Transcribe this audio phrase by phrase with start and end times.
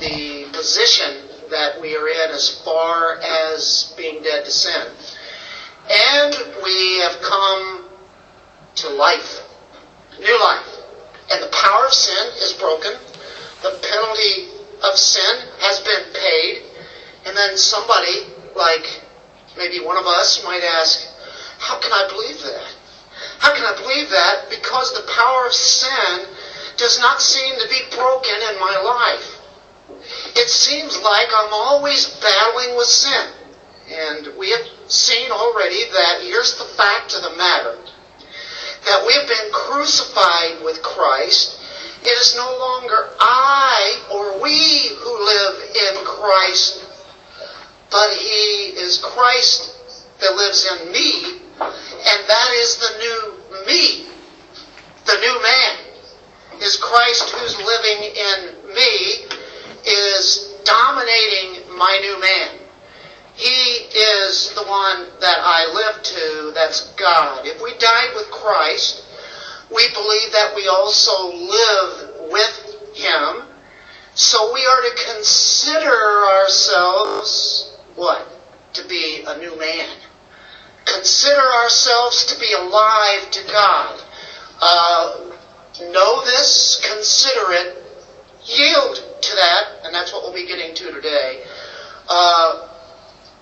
[0.00, 4.86] the position that we are in as far as being dead to sin.
[5.88, 7.84] And we have come
[8.76, 9.42] to life,
[10.18, 10.66] new life.
[11.30, 12.92] And the power of sin is broken.
[13.62, 14.48] The penalty
[14.82, 16.62] of sin has been paid.
[17.26, 19.02] And then somebody, like
[19.56, 21.08] maybe one of us, might ask,
[21.58, 22.74] how can I believe that?
[23.38, 24.50] How can I believe that?
[24.50, 26.26] Because the power of sin
[26.76, 29.35] does not seem to be broken in my life.
[30.36, 33.30] It seems like I'm always battling with sin.
[33.88, 37.78] And we have seen already that here's the fact of the matter
[38.84, 41.58] that we have been crucified with Christ.
[42.02, 46.84] It is no longer I or we who live in Christ,
[47.90, 49.74] but He is Christ
[50.20, 54.06] that lives in me, and that is the new me,
[55.06, 55.78] the new man.
[56.60, 59.26] Is Christ who's living in me
[59.86, 62.58] is dominating my new man.
[63.34, 67.46] He is the one that I live to, that's God.
[67.46, 69.04] If we died with Christ,
[69.70, 73.42] we believe that we also live with Him.
[74.14, 78.26] So we are to consider ourselves, what?
[78.74, 79.96] To be a new man.
[80.86, 84.02] Consider ourselves to be alive to God.
[84.62, 85.20] Uh,
[85.92, 87.85] know this, consider it,
[88.46, 91.44] yield to that, and that's what we'll be getting to today.
[92.08, 92.68] Uh,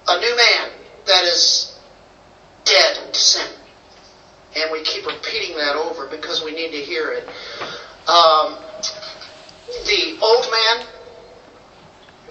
[0.09, 0.71] a new man
[1.07, 1.79] that is
[2.65, 3.49] dead to sin.
[4.57, 7.29] And we keep repeating that over because we need to hear it.
[8.09, 8.59] Um,
[9.87, 10.87] the old man,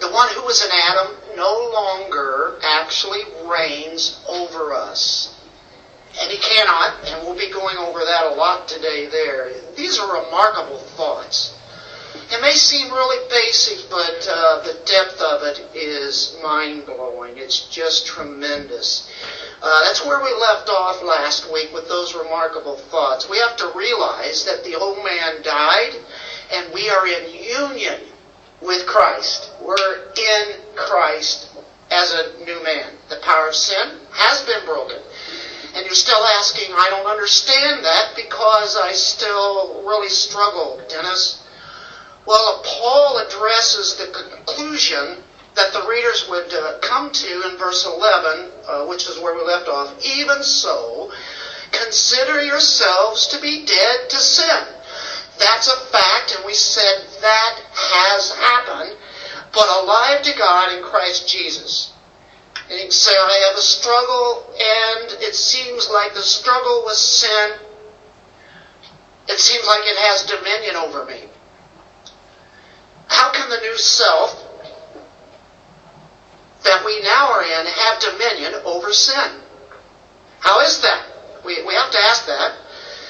[0.00, 5.30] the one who was in Adam, no longer actually reigns over us.
[6.20, 9.52] And he cannot, and we'll be going over that a lot today there.
[9.76, 11.58] These are remarkable thoughts.
[12.30, 17.36] It may seem really basic, but uh, the depth of it is mind blowing.
[17.36, 19.10] It's just tremendous.
[19.60, 23.28] Uh, that's where we left off last week with those remarkable thoughts.
[23.28, 25.92] We have to realize that the old man died,
[26.52, 28.00] and we are in union
[28.60, 29.50] with Christ.
[29.60, 31.50] We're in Christ
[31.90, 32.92] as a new man.
[33.08, 34.98] The power of sin has been broken.
[35.74, 41.43] And you're still asking, I don't understand that because I still really struggle, Dennis.
[42.26, 45.22] Well, Paul addresses the conclusion
[45.54, 49.42] that the readers would uh, come to in verse 11, uh, which is where we
[49.42, 49.94] left off.
[50.04, 51.12] Even so,
[51.70, 54.64] consider yourselves to be dead to sin.
[55.38, 58.96] That's a fact, and we said that has happened,
[59.52, 61.92] but alive to God in Christ Jesus.
[62.68, 66.96] And you can say, I have a struggle, and it seems like the struggle with
[66.96, 67.52] sin,
[69.28, 71.28] it seems like it has dominion over me.
[73.14, 74.42] How can the new self
[76.64, 79.40] that we now are in have dominion over sin?
[80.40, 81.06] How is that?
[81.44, 82.58] We, we have to ask that.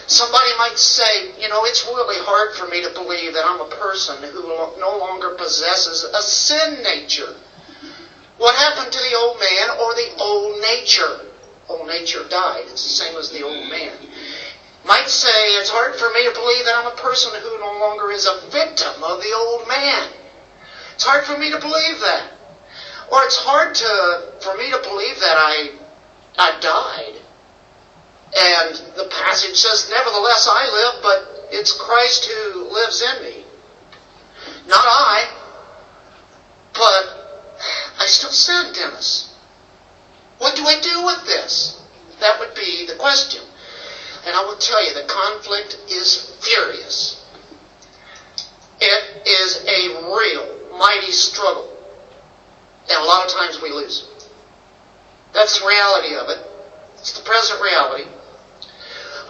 [0.06, 3.70] Somebody might say, you know, it's really hard for me to believe that I'm a
[3.76, 4.42] person who
[4.78, 7.34] no longer possesses a sin nature.
[8.36, 11.20] What happened to the old man or the old nature?
[11.68, 12.64] Old nature died.
[12.66, 13.96] It's the same as the old man
[14.84, 18.12] might say it's hard for me to believe that I'm a person who no longer
[18.12, 20.10] is a victim of the old man.
[20.94, 22.30] It's hard for me to believe that.
[23.10, 25.72] Or it's hard to, for me to believe that I,
[26.38, 27.20] I died.
[28.36, 33.44] And the passage says, nevertheless I live, but it's Christ who lives in me.
[34.66, 35.30] Not I,
[36.74, 37.52] but
[37.98, 39.34] I still sin, Dennis.
[40.38, 41.80] What do I do with this?
[42.20, 43.42] That would be the question.
[44.26, 47.22] And I will tell you, the conflict is furious.
[48.80, 51.70] It is a real, mighty struggle.
[52.88, 54.08] And a lot of times we lose.
[55.32, 56.38] That's the reality of it.
[56.98, 58.08] It's the present reality.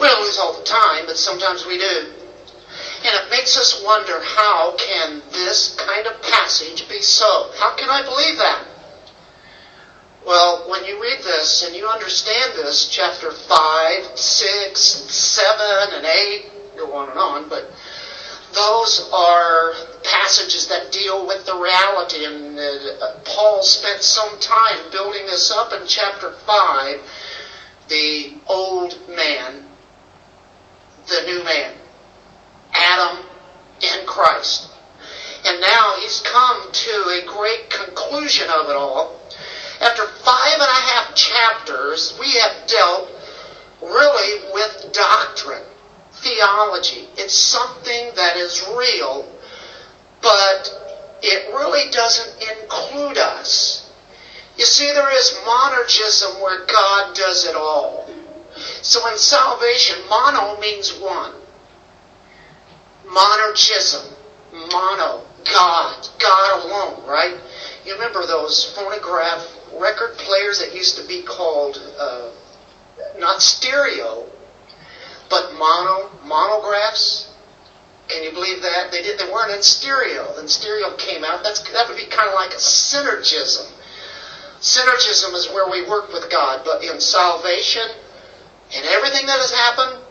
[0.01, 2.13] We don't lose all the time, but sometimes we do.
[3.05, 7.51] And it makes us wonder how can this kind of passage be so?
[7.57, 8.65] How can I believe that?
[10.27, 16.47] Well, when you read this and you understand this, chapter 5, 6, 7, and 8,
[16.79, 17.71] go on and on, but
[18.55, 22.25] those are passages that deal with the reality.
[22.25, 27.01] And uh, Paul spent some time building this up in chapter 5,
[27.89, 29.67] the old man,
[31.07, 31.75] the new man,
[32.73, 33.27] Adam
[33.83, 34.71] in Christ.
[35.45, 39.21] And now he's come to a great conclusion of it all
[39.85, 43.11] after five and a half chapters, we have dealt
[43.83, 45.63] really with doctrine,
[46.13, 47.07] theology.
[47.19, 49.31] It's something that is real,
[50.23, 50.73] but
[51.23, 53.91] it really doesn't include us.
[54.57, 58.09] You see, there is monergism where God does it all.
[58.81, 61.33] So in salvation, mono means one.
[63.07, 64.15] Monergism,
[64.73, 67.39] mono, God, God alone, right?
[67.85, 69.47] You remember those phonograph
[69.81, 72.31] record players that used to be called uh,
[73.19, 74.27] not stereo,
[75.31, 77.31] but mono, monographs?
[78.09, 78.91] Can you believe that?
[78.91, 79.19] They did.
[79.19, 80.35] They weren't in stereo.
[80.37, 81.43] Then stereo came out.
[81.43, 83.71] That's that would be kind of like a synergism.
[84.61, 87.89] Synergism is where we work with God, but in salvation
[88.75, 90.03] and everything that has happened,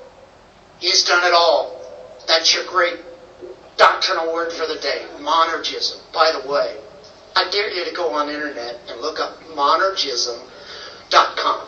[0.79, 1.81] He's done it all.
[2.27, 2.99] That's your great
[3.77, 5.99] doctrinal word for the day, monergism.
[6.13, 6.77] By the way,
[7.35, 11.67] I dare you to go on internet and look up monergism.com.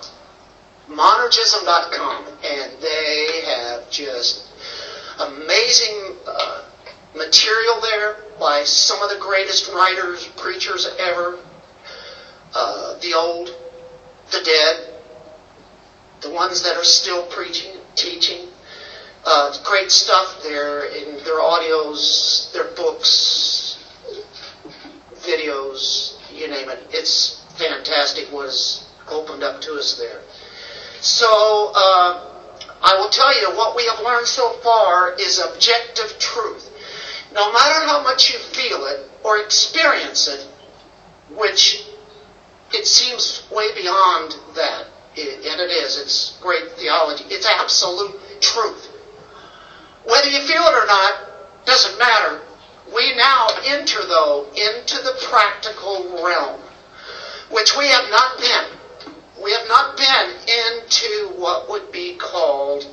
[0.90, 4.48] Monergism.com, and they have just
[5.20, 6.64] amazing uh,
[7.16, 11.40] material there by some of the greatest writers, preachers ever.
[12.54, 13.50] Uh, the old,
[14.32, 14.94] the dead,
[16.22, 18.48] the ones that are still preaching, teaching.
[19.26, 23.65] Uh, great stuff there in their audios, their books,
[25.26, 26.80] videos, you name it.
[26.92, 30.22] It's fantastic what is opened up to us there.
[31.02, 32.32] So, uh,
[32.82, 36.70] I will tell you what we have learned so far is objective truth.
[37.34, 40.48] No matter how much you feel it or experience it,
[41.36, 41.84] which
[42.74, 44.88] it seems way beyond that,
[45.18, 48.90] and it is, it's great theology, it's absolute truth.
[50.06, 52.42] Whether you feel it or not, doesn't matter.
[52.94, 56.62] We now enter, though, into the practical realm,
[57.50, 58.66] which we have not been
[59.42, 62.88] we have not been into what would be called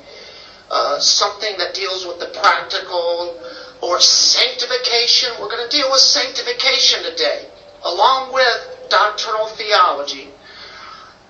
[0.71, 3.41] uh, something that deals with the practical
[3.81, 5.31] or sanctification.
[5.41, 7.47] We're going to deal with sanctification today,
[7.85, 10.29] along with doctrinal theology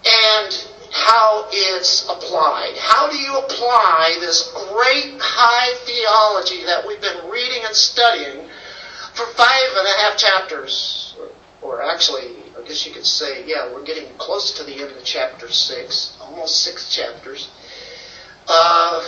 [0.05, 2.77] and how it's applied.
[2.79, 8.47] How do you apply this great high theology that we've been reading and studying
[9.15, 11.17] for five and a half chapters,
[11.63, 15.05] or actually I guess you could say, yeah, we're getting close to the end of
[15.05, 17.51] chapter 6, almost six chapters.
[18.47, 19.03] Uh,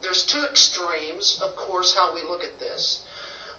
[0.00, 3.06] there's two extremes, of course, how we look at this.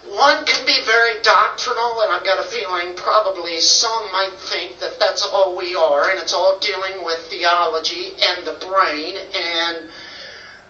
[0.08, 5.00] One can be very doctrinal, and I've got a feeling probably some might think that
[5.00, 9.90] that's all we are, and it's all dealing with theology and the brain, and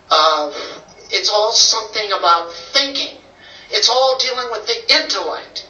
[0.10, 0.52] uh,
[1.12, 3.18] it's all something about thinking.
[3.70, 5.68] It's all dealing with the intellect.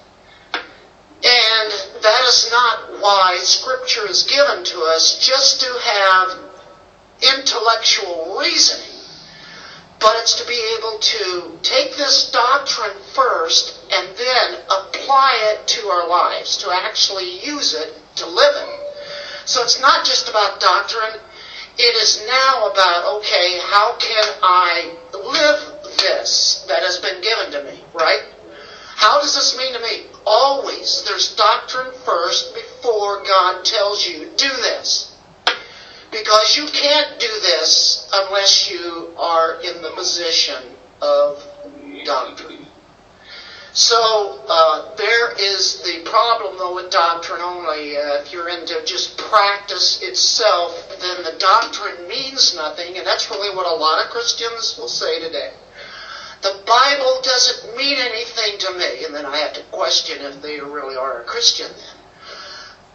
[1.24, 1.72] And
[2.02, 6.40] that is not why Scripture is given to us just to have
[7.22, 8.91] intellectual reasoning,
[10.02, 15.88] but it's to be able to take this doctrine first and then apply it to
[15.88, 18.80] our lives, to actually use it to live it.
[19.46, 21.22] So it's not just about doctrine,
[21.78, 27.64] it is now about, okay, how can I live this that has been given to
[27.64, 28.24] me, right?
[28.96, 30.06] How does this mean to me?
[30.26, 35.11] Always, there's doctrine first before God tells you, do this.
[36.12, 40.62] Because you can't do this unless you are in the position
[41.02, 41.44] of
[42.06, 42.66] doctrine.
[43.74, 47.96] So uh, there is the problem, though, with doctrine only.
[47.96, 53.56] Uh, if you're into just practice itself, then the doctrine means nothing, and that's really
[53.56, 55.54] what a lot of Christians will say today
[56.42, 60.60] the Bible doesn't mean anything to me, and then I have to question if they
[60.60, 62.01] really are a Christian then.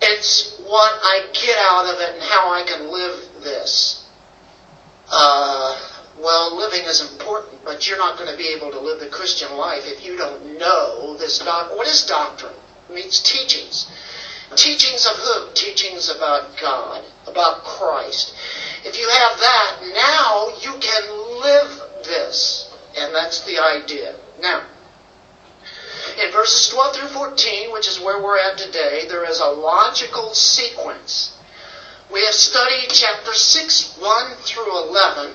[0.03, 4.07] It's what I get out of it and how I can live this.
[5.11, 5.79] Uh,
[6.19, 9.57] well, living is important, but you're not going to be able to live the Christian
[9.57, 11.77] life if you don't know this doc.
[11.77, 12.55] What is doctrine?
[12.89, 13.91] It means teachings.
[14.55, 15.49] Teachings of who?
[15.55, 18.35] Teachings about God, about Christ.
[18.85, 22.73] If you have that, now you can live this.
[22.97, 24.15] And that's the idea.
[24.41, 24.65] Now,
[26.19, 30.35] in verses 12 through 14, which is where we're at today, there is a logical
[30.35, 31.37] sequence.
[32.11, 35.35] We have studied chapter 6, 1 through 11.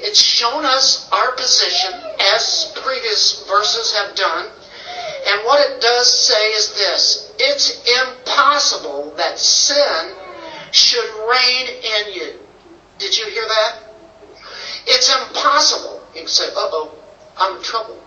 [0.00, 1.92] It's shown us our position
[2.34, 4.46] as previous verses have done.
[5.28, 10.14] And what it does say is this it's impossible that sin
[10.72, 12.38] should reign in you.
[12.98, 13.78] Did you hear that?
[14.86, 16.02] It's impossible.
[16.14, 16.94] You can say, uh oh,
[17.36, 17.98] I'm in trouble.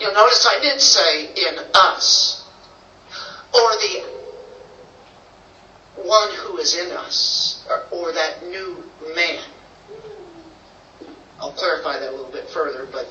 [0.00, 2.44] You'll notice I did say in us,
[3.52, 4.04] or the
[5.96, 8.84] one who is in us, or, or that new
[9.14, 9.42] man.
[11.40, 13.06] I'll clarify that a little bit further, but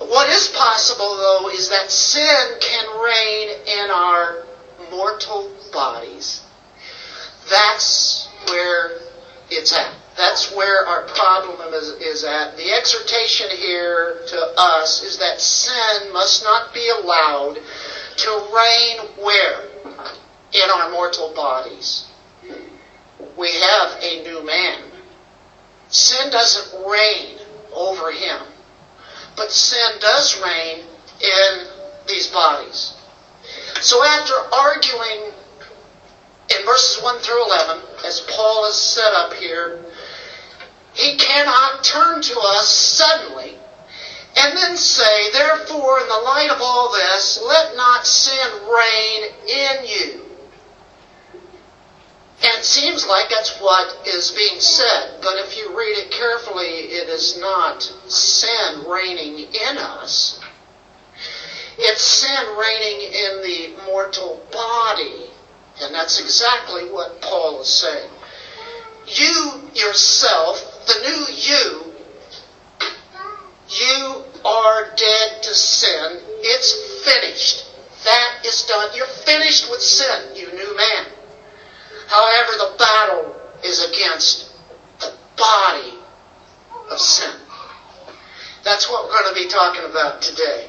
[0.00, 4.46] What is possible, though, is that sin can reign in our
[4.90, 6.40] mortal bodies.
[7.50, 8.98] That's where
[9.50, 9.99] it's at.
[10.16, 12.56] That's where our problem is, is at.
[12.56, 17.58] The exhortation here to us is that sin must not be allowed
[18.16, 19.64] to reign where?
[20.52, 22.06] In our mortal bodies.
[23.36, 24.82] We have a new man.
[25.88, 27.38] Sin doesn't reign
[27.72, 28.40] over him,
[29.36, 30.84] but sin does reign
[31.20, 31.66] in
[32.06, 32.94] these bodies.
[33.80, 35.32] So after arguing
[36.56, 39.80] in verses 1 through 11, as Paul has set up here,
[40.94, 43.56] he cannot turn to us suddenly
[44.36, 49.86] and then say, Therefore, in the light of all this, let not sin reign in
[49.86, 50.20] you.
[52.42, 56.64] And it seems like that's what is being said, but if you read it carefully,
[56.64, 60.40] it is not sin reigning in us.
[61.76, 65.29] It's sin reigning in the mortal body.
[65.82, 68.10] And that's exactly what Paul is saying.
[69.06, 71.90] You yourself, the new you,
[73.68, 76.18] you are dead to sin.
[76.42, 77.66] It's finished.
[78.04, 78.90] That is done.
[78.94, 81.06] You're finished with sin, you new man.
[82.08, 84.52] However, the battle is against
[85.00, 85.94] the body
[86.90, 87.34] of sin.
[88.64, 90.68] That's what we're going to be talking about today.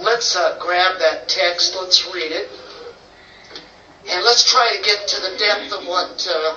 [0.00, 1.74] Let's uh, grab that text.
[1.74, 2.48] Let's read it.
[4.10, 6.56] And let's try to get to the depth of what uh,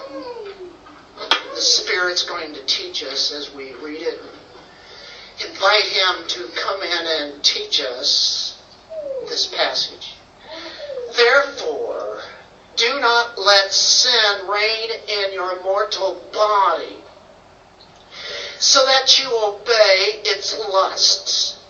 [1.54, 4.22] the Spirit's going to teach us as we read it.
[5.46, 8.58] Invite Him to come in and teach us
[9.28, 10.16] this passage.
[11.16, 12.22] Therefore,
[12.78, 16.98] do not let sin reign in your mortal body,
[18.60, 21.61] so that you obey its lusts.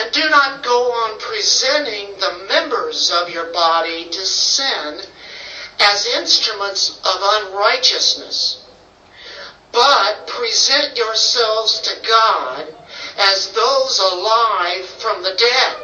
[0.00, 4.98] And do not go on presenting the members of your body to sin
[5.78, 8.64] as instruments of unrighteousness,
[9.72, 12.74] but present yourselves to God
[13.18, 15.76] as those alive from the dead,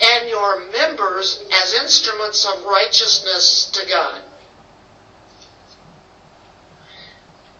[0.00, 4.22] and your members as instruments of righteousness to God.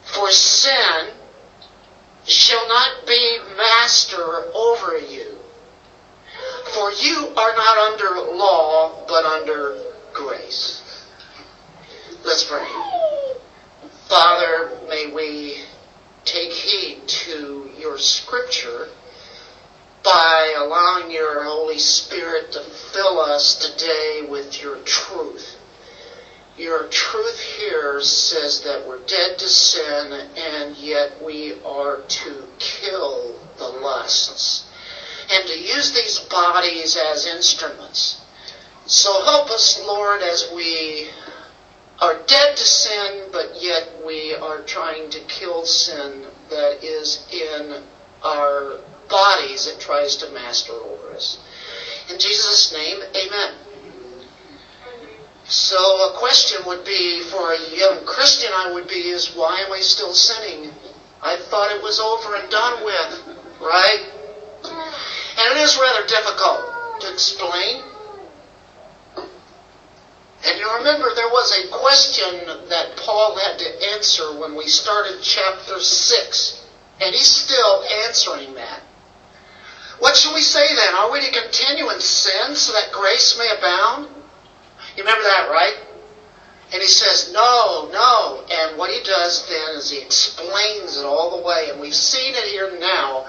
[0.05, 1.09] For sin
[2.25, 5.36] shall not be master over you
[6.75, 9.79] for you are not under law, but under
[10.13, 10.83] grace.
[12.25, 12.67] Let's pray.
[14.09, 15.63] Father, may we
[16.25, 18.89] take heed to your scripture
[20.03, 25.57] by allowing your Holy Spirit to fill us today with your truth.
[26.57, 33.39] Your truth here says that we're dead to sin and yet we are to kill
[33.59, 34.66] the lusts
[35.31, 38.21] and to use these bodies as instruments.
[38.87, 41.09] So help us, Lord, as we
[42.01, 47.83] are dead to sin, but yet we are trying to kill sin that is in
[48.23, 48.79] our
[49.09, 51.39] bodies that tries to master over us.
[52.11, 53.55] In Jesus' name, amen.
[55.49, 59.73] So a question would be for a young Christian I would be is why am
[59.73, 60.73] I still sinning?
[61.23, 64.11] I thought it was over and done with, right?
[65.47, 67.85] And it is rather difficult to explain.
[69.17, 75.23] And you remember there was a question that Paul had to answer when we started
[75.23, 76.67] chapter 6.
[77.01, 78.81] And he's still answering that.
[80.01, 80.95] What should we say then?
[80.97, 84.09] Are we to continue in sin so that grace may abound?
[84.97, 85.77] You remember that, right?
[86.73, 88.45] And he says, no, no.
[88.51, 91.69] And what he does then is he explains it all the way.
[91.71, 93.27] And we've seen it here now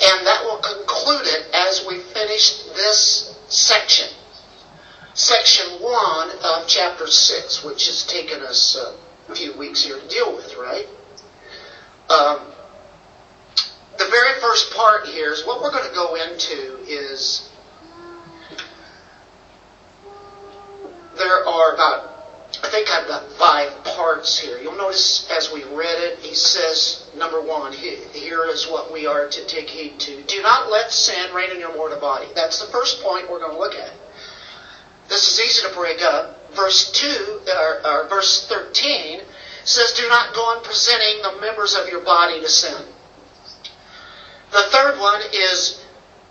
[0.00, 4.08] and that will conclude it as we finish this section.
[5.14, 10.34] Section 1 of chapter 6, which has taken us a few weeks here to deal
[10.34, 10.86] with, right?
[12.08, 12.40] Um,
[13.98, 17.50] the very first part here is what we're going to go into is
[21.16, 22.17] there are about
[22.62, 24.58] I think I've got five parts here.
[24.58, 29.28] You'll notice as we read it, he says, number one, here is what we are
[29.28, 30.22] to take heed to.
[30.22, 32.26] Do not let sin reign in your mortal body.
[32.34, 33.92] That's the first point we're going to look at.
[35.08, 36.52] This is easy to break up.
[36.54, 39.20] Verse 2, or, or verse 13,
[39.64, 42.82] says, Do not go on presenting the members of your body to sin.
[44.52, 45.84] The third one is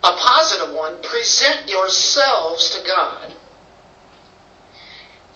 [0.04, 1.02] a positive one.
[1.04, 3.34] Present yourselves to God.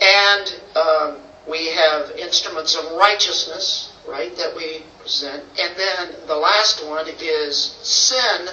[0.02, 1.18] And um,
[1.48, 5.44] we have instruments of righteousness, right, that we present.
[5.60, 8.48] And then the last one is sin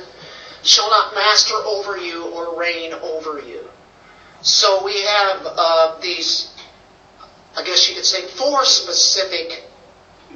[0.62, 3.64] shall not master over you or reign over you.
[4.42, 6.52] So we have uh, these,
[7.56, 9.64] I guess you could say, four specific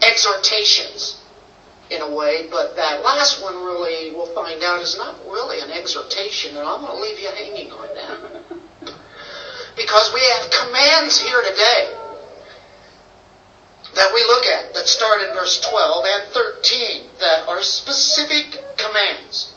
[0.02, 1.20] exhortations
[1.90, 5.70] in a way, but that last one really, we'll find out, is not really an
[5.70, 8.58] exhortation, and I'm going to leave you hanging on that.
[9.76, 11.96] Because we have commands here today
[13.94, 19.52] that we look at that start in verse 12 and 13 that are specific commands.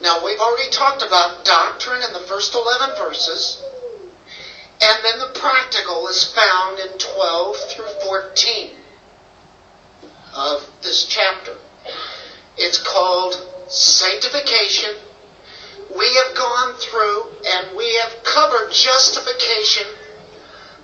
[0.00, 3.62] Now, we've already talked about doctrine in the first 11 verses,
[4.80, 8.70] and then the practical is found in 12 through 14
[10.34, 11.56] of this chapter.
[12.56, 13.34] It's called
[13.68, 14.94] sanctification.
[15.96, 19.86] We have gone through and we have covered justification.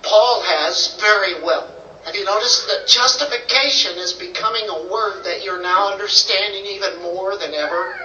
[0.01, 1.71] Paul has very well.
[2.05, 7.37] Have you noticed that justification is becoming a word that you're now understanding even more
[7.37, 7.95] than ever?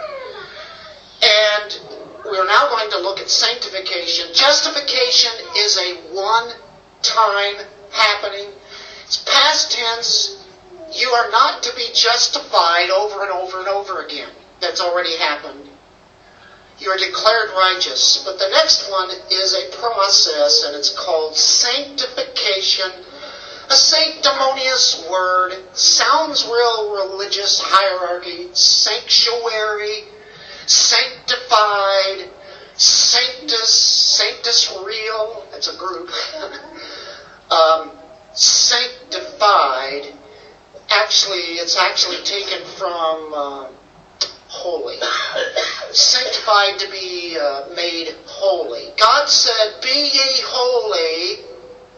[1.22, 1.80] And
[2.24, 4.32] we're now going to look at sanctification.
[4.32, 6.52] Justification is a one
[7.02, 7.56] time
[7.92, 8.48] happening.
[9.04, 10.46] It's past tense.
[10.92, 14.30] You are not to be justified over and over and over again.
[14.60, 15.68] That's already happened.
[16.80, 18.22] You are declared righteous.
[18.24, 22.90] But the next one is a process, and it's called sanctification.
[23.68, 25.62] A sanctimonious word.
[25.74, 28.48] Sounds real religious hierarchy.
[28.54, 30.04] Sanctuary.
[30.66, 32.30] Sanctified.
[32.76, 33.68] Sanctus.
[33.68, 35.46] Sanctus real.
[35.52, 36.10] That's a group.
[37.50, 37.92] um,
[38.32, 40.14] sanctified
[40.90, 43.66] actually, it's actually taken from uh,
[44.60, 44.96] holy.
[45.92, 48.92] Sanctified to be uh, made holy.
[48.98, 51.44] God said, Be ye holy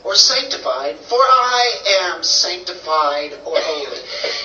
[0.05, 1.63] or sanctified, for I
[2.03, 3.99] am sanctified or holy.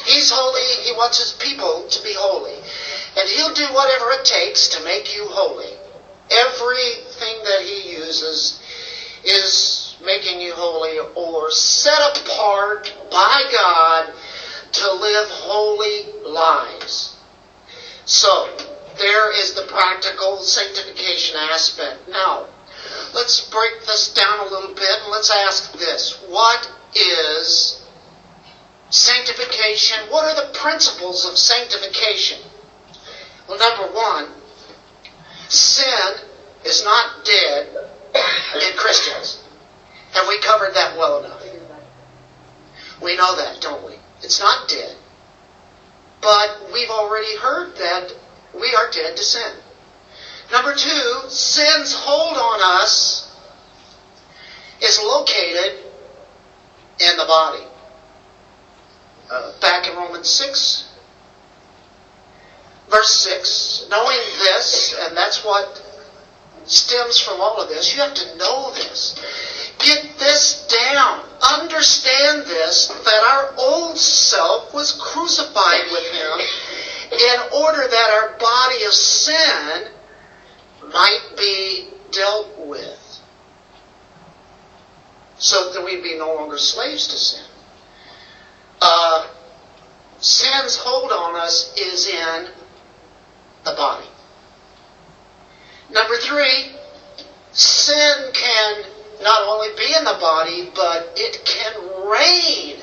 [0.05, 0.61] He's holy.
[0.83, 2.55] He wants his people to be holy.
[3.17, 5.73] And he'll do whatever it takes to make you holy.
[6.29, 8.59] Everything that he uses
[9.23, 14.13] is making you holy or set apart by God
[14.73, 17.06] to live holy lives.
[18.07, 18.49] So,
[18.97, 22.07] there is the practical sanctification aspect.
[22.07, 22.47] Now,
[23.13, 26.17] let's break this down a little bit and let's ask this.
[26.29, 27.85] What is
[28.89, 30.09] sanctification?
[30.09, 32.39] What are the principles of sanctification?
[33.47, 34.29] Well, number one,
[35.49, 36.15] sin
[36.63, 37.67] is not dead
[38.55, 39.43] in Christians.
[40.13, 41.43] Have we covered that well enough?
[43.01, 43.95] We know that, don't we?
[44.23, 44.95] It's not dead.
[46.21, 48.13] But we've already heard that
[48.53, 49.53] we are dead to sin.
[50.51, 53.35] Number two, sin's hold on us
[54.81, 55.83] is located
[56.99, 57.63] in the body.
[59.29, 60.89] Uh, back in Romans 6,
[62.89, 65.83] verse 6, knowing this, and that's what
[66.65, 69.19] stems from all of this, you have to know this.
[70.27, 71.23] This down.
[71.41, 76.39] Understand this that our old self was crucified with him
[77.13, 79.87] in order that our body of sin
[80.91, 83.21] might be dealt with.
[85.37, 87.45] So that we'd be no longer slaves to sin.
[88.81, 89.29] Uh,
[90.19, 92.47] sin's hold on us is in
[93.63, 94.07] the body.
[95.89, 96.75] Number three,
[97.53, 98.83] sin can
[99.21, 101.73] not only be in the body, but it can
[102.07, 102.79] reign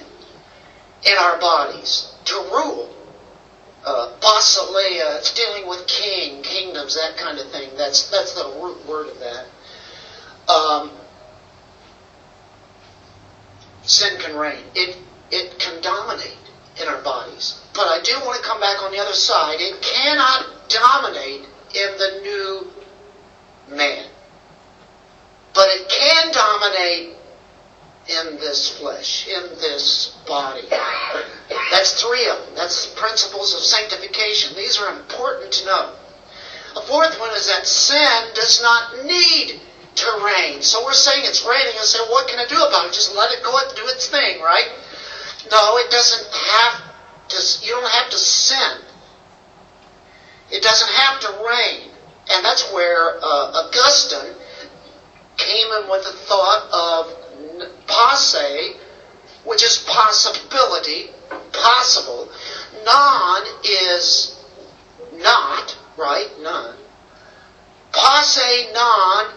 [1.04, 2.90] in our bodies to rule.
[3.84, 7.68] Uh, basileia, it's dealing with king, kingdoms, that kind of thing.
[7.76, 9.46] That's that's the root word of that.
[10.50, 10.90] Um,
[13.82, 14.64] sin can reign.
[14.74, 14.96] It
[15.30, 16.38] it can dominate
[16.80, 17.60] in our bodies.
[17.74, 19.60] But I do want to come back on the other side.
[19.60, 21.42] It cannot dominate
[21.74, 24.08] in the new man.
[25.54, 27.16] But it can dominate
[28.08, 30.68] in this flesh, in this body.
[31.70, 32.54] That's three of them.
[32.56, 34.56] That's principles of sanctification.
[34.56, 35.92] These are important to know.
[36.76, 39.60] A fourth one is that sin does not need
[39.94, 40.60] to reign.
[40.60, 42.92] So we're saying it's raining and say, what can I do about it?
[42.92, 44.68] Just let it go and do its thing, right?
[45.50, 46.82] No, it doesn't have
[47.28, 48.78] to, you don't have to sin.
[50.50, 51.90] It doesn't have to reign.
[52.30, 54.34] And that's where uh, Augustine
[55.44, 58.76] came in with the thought of posse,
[59.44, 61.10] which is possibility,
[61.52, 62.28] possible.
[62.84, 64.36] Non is
[65.14, 66.30] not, right?
[66.40, 66.76] None.
[67.92, 69.32] Posse non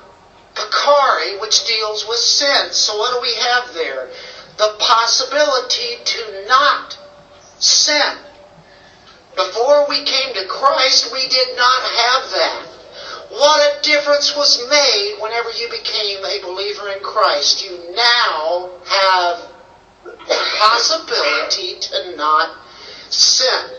[0.55, 2.71] peccare, which deals with sin.
[2.71, 4.09] So what do we have there?
[4.57, 6.97] The possibility to not
[7.59, 8.17] sin.
[9.35, 12.76] Before we came to Christ, we did not have that.
[13.29, 17.65] What a difference was made whenever you became a believer in Christ.
[17.65, 19.51] You now have
[20.03, 20.15] the
[20.59, 22.57] possibility to not
[23.09, 23.69] sin.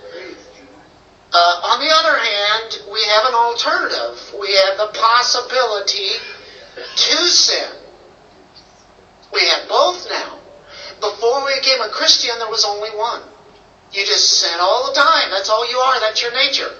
[1.33, 4.35] Uh, on the other hand, we have an alternative.
[4.39, 6.11] We have the possibility
[6.97, 7.71] to sin.
[9.33, 10.39] We have both now.
[11.01, 13.23] Before we became a Christian, there was only one.
[13.93, 15.31] You just sin all the time.
[15.31, 16.01] That's all you are.
[16.01, 16.75] That's your nature.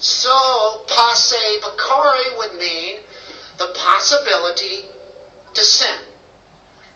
[0.00, 3.00] So, posse peccare would mean
[3.58, 4.84] the possibility
[5.54, 5.98] to sin.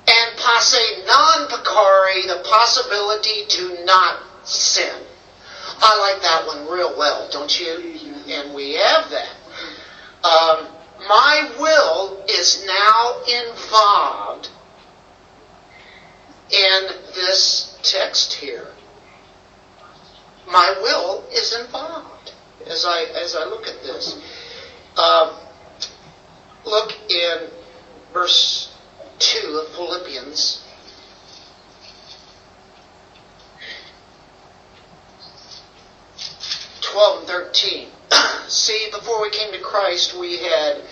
[0.06, 4.94] And posse non peccare, the possibility to not sin.
[5.80, 7.98] I like that one real well, don't you?
[8.28, 9.34] And we have that.
[10.24, 10.68] Um,
[11.08, 14.48] my will is now involved
[16.50, 18.68] in this text here.
[20.46, 22.31] My will is involved
[22.66, 24.20] as I as I look at this.
[24.96, 25.34] Um,
[26.64, 27.48] look in
[28.12, 28.72] verse
[29.18, 30.64] two of Philippians.
[36.80, 37.88] Twelve and thirteen.
[38.48, 40.82] See, before we came to Christ, we had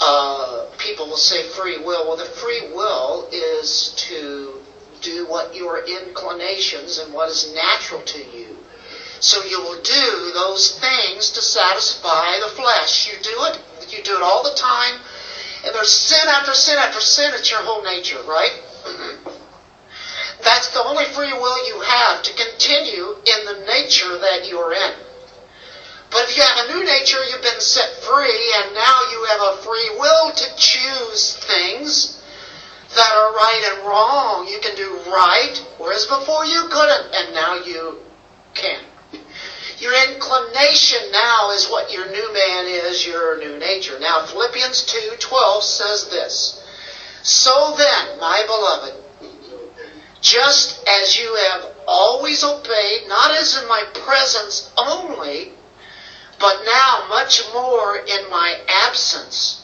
[0.00, 2.06] uh, people will say free will.
[2.06, 4.54] Well, the free will is to
[5.00, 8.56] do what your inclinations and what is natural to you.
[9.20, 13.08] So you will do those things to satisfy the flesh.
[13.10, 13.60] You do it.
[13.90, 15.00] You do it all the time.
[15.64, 17.32] And there's sin after sin after sin.
[17.34, 18.52] It's your whole nature, right?
[18.84, 19.30] Mm-hmm.
[20.44, 24.94] That's the only free will you have to continue in the nature that you're in.
[26.10, 29.40] But if you have a new nature, you've been set free, and now you have
[29.40, 32.22] a free will to choose things
[32.94, 34.48] that are right and wrong.
[34.48, 37.98] You can do right, whereas before you couldn't, and now you
[38.54, 38.80] can.
[39.80, 43.98] Your inclination now is what your new man is, your new nature.
[44.00, 46.60] Now Philippians 2:12 says this.
[47.22, 48.94] So then, my beloved,
[50.20, 55.52] just as you have always obeyed, not as in my presence only,
[56.40, 59.62] but now much more in my absence.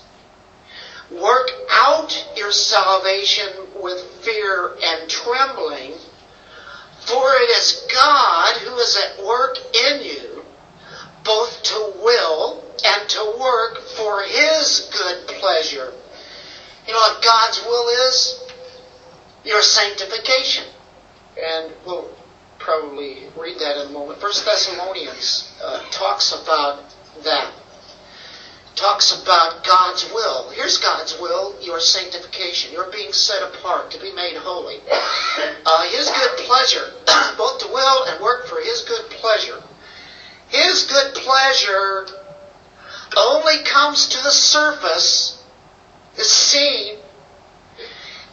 [1.11, 5.95] Work out your salvation with fear and trembling,
[8.55, 10.45] God who is at work in you,
[11.25, 15.93] both to will and to work for His good pleasure.
[16.87, 18.41] You know what God's will is?
[19.45, 20.65] Your sanctification.
[21.43, 22.09] And we'll
[22.59, 24.21] probably read that in a moment.
[24.21, 26.85] First Thessalonians uh, talks about
[27.25, 27.53] that.
[28.77, 30.51] Talks about God's will.
[30.51, 32.73] Here's God's will: your sanctification.
[32.73, 34.79] You're being set apart to be made holy.
[35.67, 36.93] Uh, his good pleasure,
[37.39, 39.63] both to will and work for His good pleasure.
[40.49, 42.07] His good pleasure
[43.17, 45.43] only comes to the surface,
[46.17, 46.99] is seen,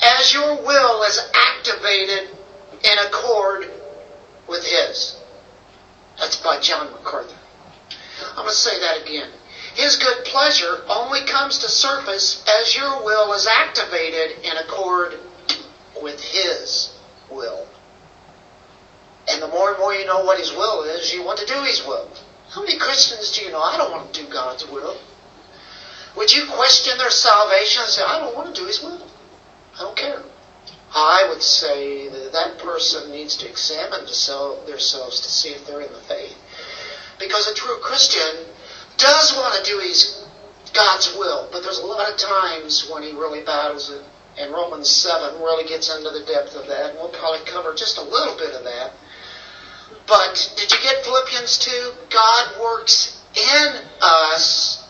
[0.01, 2.29] as your will is activated
[2.83, 3.71] in accord
[4.47, 5.15] with His.
[6.19, 7.35] That's by John MacArthur.
[8.29, 9.29] I'm going to say that again.
[9.81, 15.17] His good pleasure only comes to surface as your will is activated in accord
[16.03, 16.93] with His
[17.31, 17.65] will.
[19.27, 21.63] And the more and more you know what His will is, you want to do
[21.63, 22.07] His will.
[22.51, 23.59] How many Christians do you know?
[23.59, 24.99] I don't want to do God's will.
[26.15, 29.01] Would you question their salvation and say, I don't want to do His will?
[29.79, 30.21] I don't care.
[30.93, 35.91] I would say that that person needs to examine themselves to see if they're in
[35.91, 36.37] the faith.
[37.17, 38.45] Because a true Christian
[39.01, 40.23] does want to do his
[40.73, 44.01] God's will, but there's a lot of times when he really battles it.
[44.37, 46.91] And Romans 7 really gets into the depth of that.
[46.91, 48.93] And we'll probably cover just a little bit of that.
[50.07, 51.91] But did you get Philippians 2?
[52.09, 54.87] God works in us.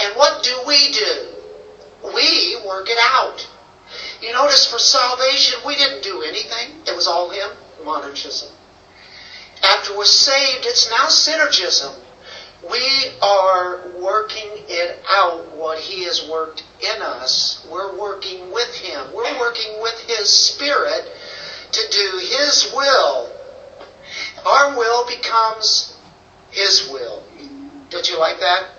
[0.00, 1.28] And what do we do?
[2.04, 3.48] We work it out.
[4.20, 6.74] You notice for salvation, we didn't do anything.
[6.86, 7.50] It was all Him,
[7.82, 8.50] monergism.
[9.62, 11.94] After we're saved, it's now synergism.
[12.70, 17.66] We are working it out, what He has worked in us.
[17.70, 19.12] We're working with Him.
[19.14, 21.04] We're working with His Spirit
[21.72, 23.30] to do His will.
[24.46, 25.96] Our will becomes
[26.50, 27.22] His will.
[27.90, 28.70] Did you like that?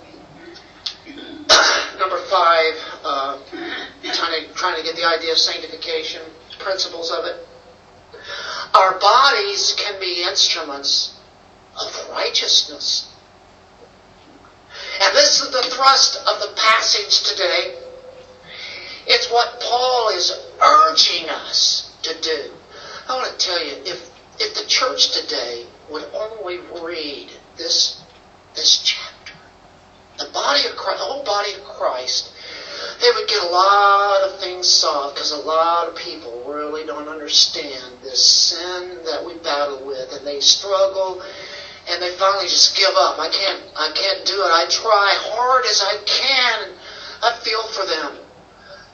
[2.00, 6.22] Number five, uh, trying, to, trying to get the idea of sanctification,
[6.60, 7.48] principles of it.
[8.74, 11.18] Our bodies can be instruments
[11.80, 13.15] of righteousness.
[15.06, 17.76] And this is the thrust of the passage today.
[19.06, 22.52] It's what Paul is urging us to do.
[23.08, 28.02] I want to tell you, if if the church today would only read this,
[28.56, 29.34] this chapter,
[30.18, 32.34] the body of Christ, the whole body of Christ,
[33.00, 37.08] they would get a lot of things solved because a lot of people really don't
[37.08, 41.22] understand this sin that we battle with and they struggle
[41.88, 43.20] and they finally just give up.
[43.20, 44.50] I can't, I can't do it.
[44.50, 46.74] I try hard as I can.
[47.22, 48.18] I feel for them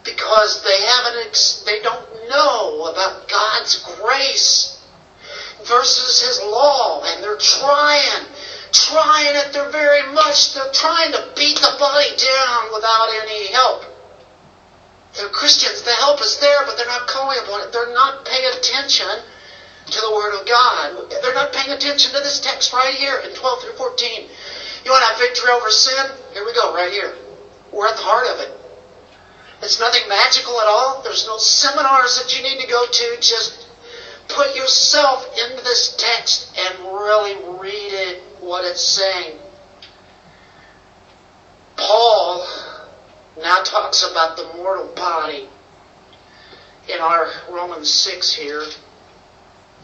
[0.04, 4.80] because they haven't, they don't know about God's grace
[5.68, 8.26] versus His law, and they're trying,
[8.72, 10.54] trying at their very much.
[10.54, 13.86] They're trying to beat the body down without any help.
[15.16, 15.84] They're Christians.
[15.84, 17.72] The help is there, but they're not calling upon it.
[17.72, 19.24] They're not paying attention
[19.92, 21.12] to the Word of God.
[21.22, 24.30] They're not paying attention to this text right here in 12 through 14.
[24.84, 26.12] You want to have victory over sin?
[26.34, 27.16] Here we go, right here.
[27.72, 28.58] We're at the heart of it.
[29.62, 31.02] It's nothing magical at all.
[31.04, 33.18] There's no seminars that you need to go to.
[33.22, 33.68] Just
[34.28, 39.38] put yourself into this text and really read it, what it's saying.
[41.78, 42.48] Paul
[43.42, 45.48] now talks about the mortal body
[46.94, 48.64] in our Romans 6 here.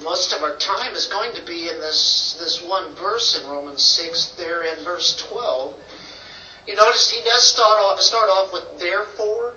[0.01, 3.83] Most of our time is going to be in this, this one verse in Romans
[3.83, 5.75] 6, there in verse 12.
[6.67, 9.55] You notice he does start off, start off with therefore.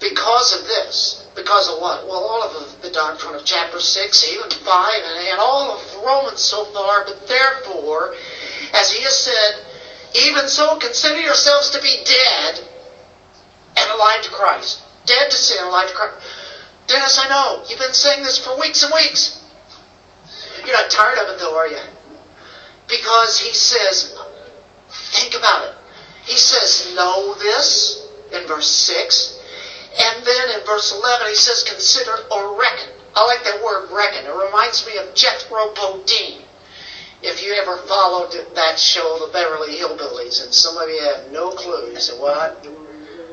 [0.00, 1.24] Because of this.
[1.36, 2.06] Because of what?
[2.08, 6.40] Well, all of the, doctrine of chapter 6, even 5, and, and all of Romans
[6.40, 7.04] so far.
[7.04, 8.14] But therefore,
[8.74, 9.64] as he has said,
[10.26, 12.68] even so consider yourselves to be dead
[13.76, 14.82] and alive to Christ.
[15.06, 16.16] Dead to sin, alive to Christ.
[16.86, 17.64] Dennis, I know.
[17.68, 19.44] You've been saying this for weeks and weeks.
[20.64, 21.80] You're not tired of it though, are you?
[22.88, 24.16] Because he says,
[24.90, 25.74] think about it.
[26.24, 29.40] He says, know this in verse 6.
[30.00, 32.88] And then in verse 11, he says, consider or reckon.
[33.14, 34.24] I like that word reckon.
[34.24, 36.42] It reminds me of Jethro Bodine.
[37.22, 41.50] If you ever followed that show, The Beverly Hillbillies, and some of you have no
[41.50, 42.66] clue, say, what?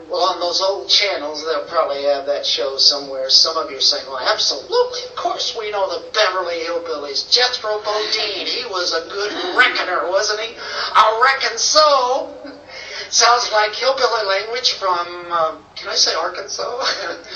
[0.09, 3.29] Well, on those old channels, they'll probably have that show somewhere.
[3.29, 7.29] Some of you are saying, well, absolutely, of course we know the Beverly Hillbillies.
[7.31, 10.55] Jethro Bodine, he was a good reckoner, wasn't he?
[10.57, 12.33] I reckon so.
[13.09, 16.85] Sounds like hillbilly language from, um, can I say Arkansas?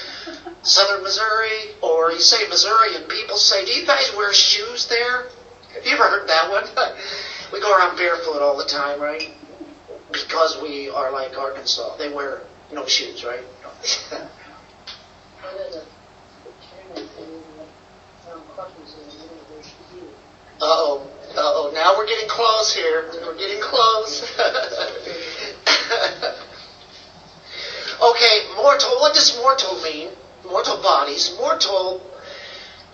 [0.64, 5.28] Southern Missouri, or you say Missouri and people say, do you guys wear shoes there?
[5.76, 6.66] Have you ever heard that one?
[7.54, 9.32] we go around barefoot all the time, right?
[10.12, 11.98] Because we are like Arkansas.
[11.98, 12.42] They wear
[12.74, 13.44] no shoes, right?
[20.62, 21.08] Uh-oh.
[21.36, 21.72] Uh-oh.
[21.74, 23.10] Now we're getting close here.
[23.22, 24.24] We're getting close.
[28.02, 28.92] okay, mortal.
[29.00, 30.10] What does mortal mean?
[30.46, 31.36] Mortal bodies.
[31.38, 32.02] Mortal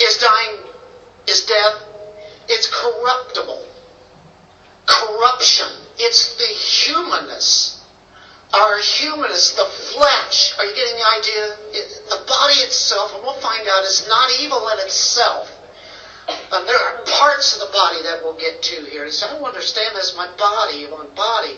[0.01, 0.63] is dying,
[1.27, 1.83] is death.
[2.47, 3.67] It's corruptible.
[4.87, 5.67] Corruption.
[5.99, 7.78] It's the humanness
[8.53, 10.57] our humanness, the flesh.
[10.57, 11.43] Are you getting the idea?
[11.71, 15.55] It, the body itself, and we'll find out, is not evil in itself.
[16.51, 19.05] Um, there are parts of the body that we'll get to here.
[19.05, 21.57] He said, I don't understand this, my body, my body.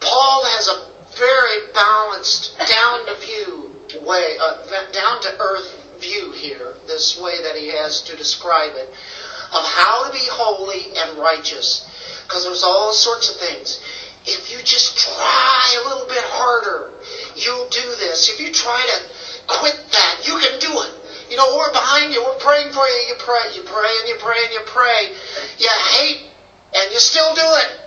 [0.00, 6.74] Paul has a very balanced, down to view way, uh, down to earth view here,
[6.86, 11.86] this way that he has to describe it, of how to be holy and righteous.
[12.24, 13.80] Because there's all sorts of things
[14.26, 16.92] if you just try a little bit harder,
[17.34, 18.30] you'll do this.
[18.30, 18.98] If you try to
[19.46, 20.94] quit that, you can do it.
[21.30, 22.22] You know, we're behind you.
[22.22, 23.00] We're praying for you.
[23.08, 23.54] You pray.
[23.54, 25.16] You pray and you pray and you pray.
[25.58, 26.30] You hate
[26.74, 27.80] and you still do it.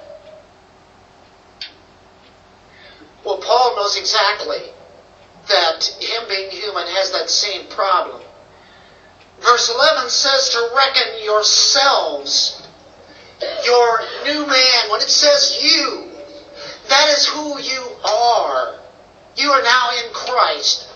[3.23, 4.71] Well, Paul knows exactly
[5.47, 8.21] that him being human has that same problem.
[9.41, 12.67] Verse 11 says to reckon yourselves
[13.63, 14.89] your new man.
[14.89, 16.14] When it says you,
[16.89, 18.79] that is who you are.
[19.35, 20.87] You are now in Christ.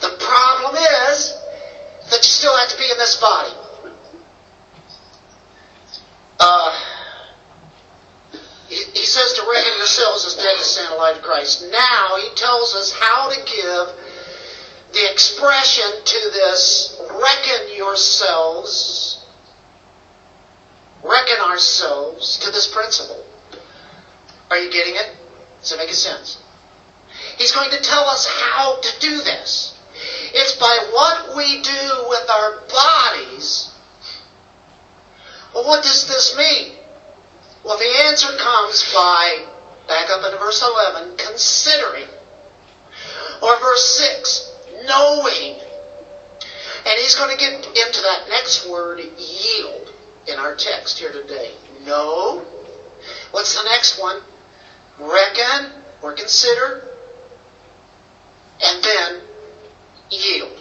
[0.00, 1.36] The problem is
[2.10, 3.54] that you still have to be in this body.
[6.40, 6.92] Uh,
[8.68, 11.66] he, he says to reckon yourselves as dead to sin, alive to Christ.
[11.70, 14.02] Now he tells us how to give
[14.92, 19.24] the expression to this reckon yourselves,
[21.02, 23.24] reckon ourselves to this principle.
[24.50, 25.16] Are you getting it?
[25.62, 26.42] Does it make sense?
[27.38, 29.78] He's going to tell us how to do this.
[30.34, 33.72] It's by what we do with our bodies.
[35.54, 36.74] Well, what does this mean?
[37.64, 39.46] Well, the answer comes by,
[39.86, 40.62] back up into verse
[40.94, 42.08] 11, considering.
[43.40, 44.52] Or verse 6,
[44.86, 45.60] knowing.
[46.86, 49.92] And he's going to get into that next word, yield,
[50.26, 51.54] in our text here today.
[51.84, 52.44] No.
[53.30, 54.22] What's the next one?
[54.98, 56.88] Reckon or consider.
[58.64, 59.20] And then
[60.10, 60.60] yield.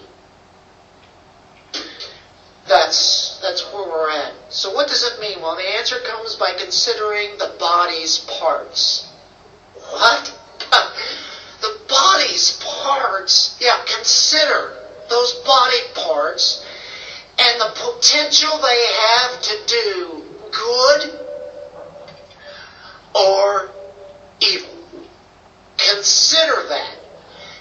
[2.67, 4.33] That's that's where we're at.
[4.49, 5.41] So what does it mean?
[5.41, 9.07] Well, the answer comes by considering the body's parts.
[9.89, 10.33] What?
[11.61, 13.57] the body's parts?
[13.59, 14.77] Yeah, consider
[15.09, 16.65] those body parts
[17.37, 21.19] and the potential they have to do good
[23.13, 23.71] or
[24.41, 24.69] evil.
[25.77, 26.97] Consider that.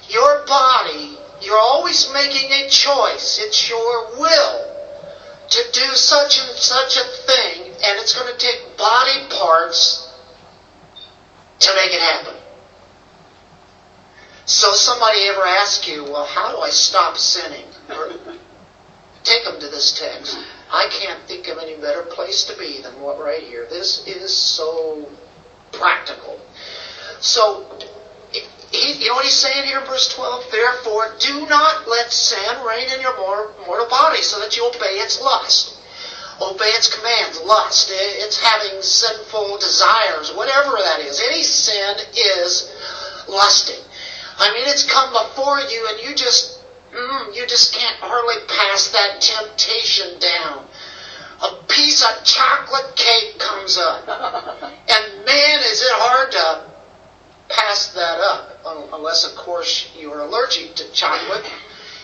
[0.08, 3.38] Your body, you're always making a choice.
[3.40, 4.70] It's your will
[5.50, 10.12] to do such and such a thing, and it's going to take body parts
[11.60, 12.36] to make it happen.
[14.46, 17.66] So somebody ever ask you, well, how do I stop sinning?
[17.88, 18.10] Or
[19.24, 20.38] take them to this text.
[20.72, 23.66] I can't think of any better place to be than what right here.
[23.68, 25.08] This is so
[25.72, 26.40] practical.
[27.20, 27.66] So,
[28.72, 30.50] he, you know what he's saying here in verse 12?
[30.50, 35.20] Therefore, do not let sin reign in your mortal body so that you obey its
[35.20, 35.76] lust.
[36.40, 37.90] Obey its commands, lust.
[37.92, 41.20] It's having sinful desires, whatever that is.
[41.20, 42.72] Any sin is
[43.28, 43.84] lusting.
[44.38, 46.60] I mean, it's come before you and you just,
[46.94, 50.66] mm, you just can't hardly pass that temptation down.
[51.42, 54.72] A piece of chocolate cake comes up.
[54.90, 56.69] And man, is it hard to
[57.50, 58.58] pass that up,
[58.92, 61.44] unless, of course, you are allergic to chocolate.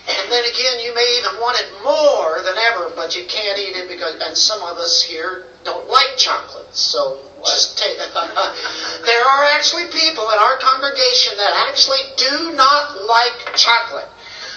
[0.09, 3.75] And then again, you may even want it more than ever, but you can't eat
[3.75, 6.73] it because, and some of us here don't like chocolate.
[6.75, 8.11] So just take it.
[9.07, 14.09] there are actually people in our congregation that actually do not like chocolate.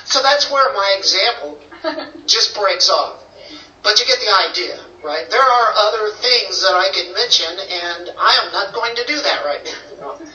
[0.05, 1.57] So that's where my example
[2.27, 3.23] just breaks off.
[3.81, 5.29] But you get the idea, right?
[5.29, 9.15] There are other things that I could mention, and I am not going to do
[9.21, 9.63] that right
[9.99, 10.19] now.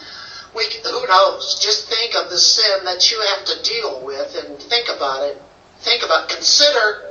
[0.55, 1.59] We, who knows?
[1.61, 5.41] Just think of the sin that you have to deal with and think about it.
[5.81, 7.11] Think about, consider,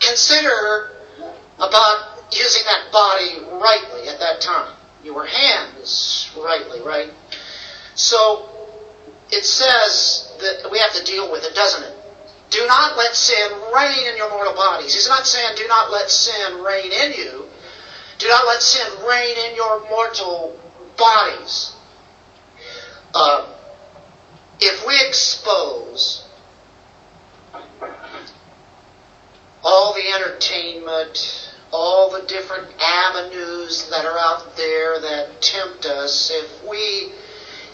[0.00, 0.90] consider
[1.58, 4.74] about using that body rightly at that time.
[5.04, 7.10] Your hands rightly, right?
[7.94, 8.48] So,
[9.30, 11.96] it says that we have to deal with it, doesn't it?
[12.50, 14.94] Do not let sin reign in your mortal bodies.
[14.94, 17.46] He's not saying do not let sin reign in you.
[18.18, 20.58] Do not let sin reign in your mortal
[20.96, 21.75] bodies.
[23.18, 23.46] Uh,
[24.60, 26.22] if we expose
[29.64, 36.62] all the entertainment, all the different avenues that are out there that tempt us, if
[36.68, 37.10] we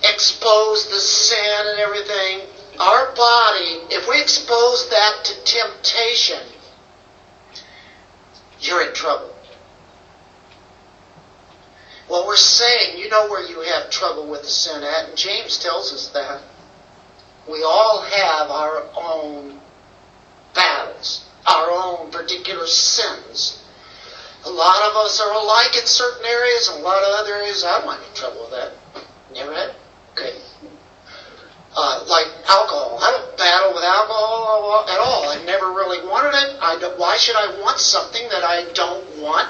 [0.05, 2.43] expose the sin and everything,
[2.79, 6.47] our body, if we expose that to temptation,
[8.61, 9.32] you're in trouble.
[12.09, 15.59] Well, we're saying, you know where you have trouble with the sin at, and James
[15.59, 16.43] tells us that.
[17.49, 19.61] We all have our own
[20.55, 23.63] battles, our own particular sins.
[24.45, 27.65] A lot of us are alike in certain areas, and a lot of other areas,
[27.65, 28.73] I don't have any trouble with that.
[29.33, 29.75] Never had?
[30.13, 30.35] Okay.
[31.75, 32.99] Uh, like alcohol.
[33.01, 35.31] I don't battle with alcohol at all.
[35.31, 36.59] I never really wanted it.
[36.61, 39.49] I why should I want something that I don't want?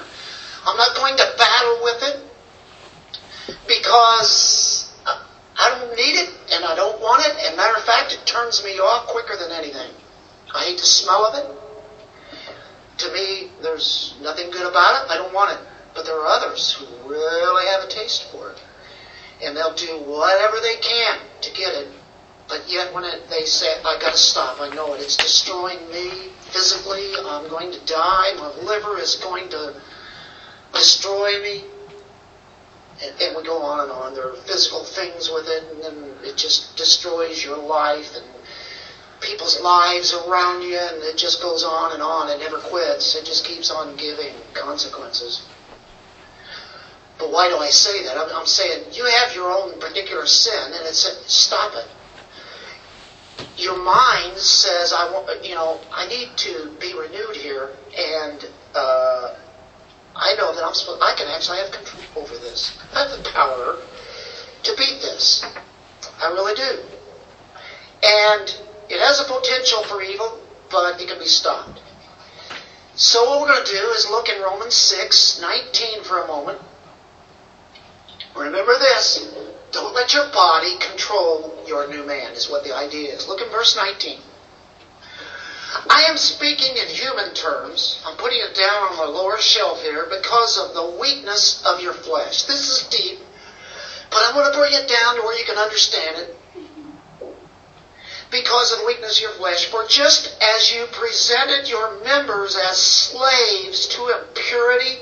[0.64, 2.31] I'm not going to battle with it
[3.66, 4.92] because
[5.58, 7.34] I don't need it and I don't want it.
[7.46, 9.90] And matter of fact, it turns me off quicker than anything.
[10.54, 11.46] I hate the smell of it.
[12.98, 15.10] To me, there's nothing good about it.
[15.10, 15.58] I don't want it.
[15.94, 18.58] But there are others who really have a taste for it.
[19.42, 21.88] And they'll do whatever they can to get it.
[22.48, 25.00] But yet when it, they say, I gotta stop, I know it.
[25.00, 27.12] It's destroying me physically.
[27.16, 28.34] I'm going to die.
[28.36, 29.74] My liver is going to
[30.72, 31.64] destroy me
[33.02, 34.14] and, and we go on and on.
[34.14, 38.24] There are physical things with it, and it just destroys your life and
[39.20, 42.28] people's lives around you, and it just goes on and on.
[42.30, 43.14] It never quits.
[43.14, 45.48] It just keeps on giving consequences.
[47.18, 48.16] But why do I say that?
[48.16, 51.86] I'm, I'm saying you have your own particular sin, and it's a, stop it.
[53.56, 58.44] Your mind says, "I want, you know, I need to be renewed here," and
[58.74, 59.34] uh,
[60.14, 62.76] I know that I'm supposed, I can actually have control over this.
[62.94, 63.78] I have the power
[64.62, 65.44] to beat this.
[66.22, 66.82] I really do.
[68.02, 70.38] And it has a potential for evil,
[70.70, 71.80] but it can be stopped.
[72.94, 76.58] So what we're going to do is look in Romans 6, 19 for a moment.
[78.36, 79.34] Remember this.
[79.70, 83.26] Don't let your body control your new man, is what the idea is.
[83.28, 84.20] Look in verse 19.
[85.88, 88.02] I am speaking in human terms.
[88.06, 91.94] I'm putting it down on the lower shelf here because of the weakness of your
[91.94, 92.42] flesh.
[92.42, 93.20] This is deep,
[94.10, 96.36] but I'm going to bring it down to where you can understand it.
[98.30, 99.66] Because of the weakness of your flesh.
[99.66, 104.98] For just as you presented your members as slaves to impurity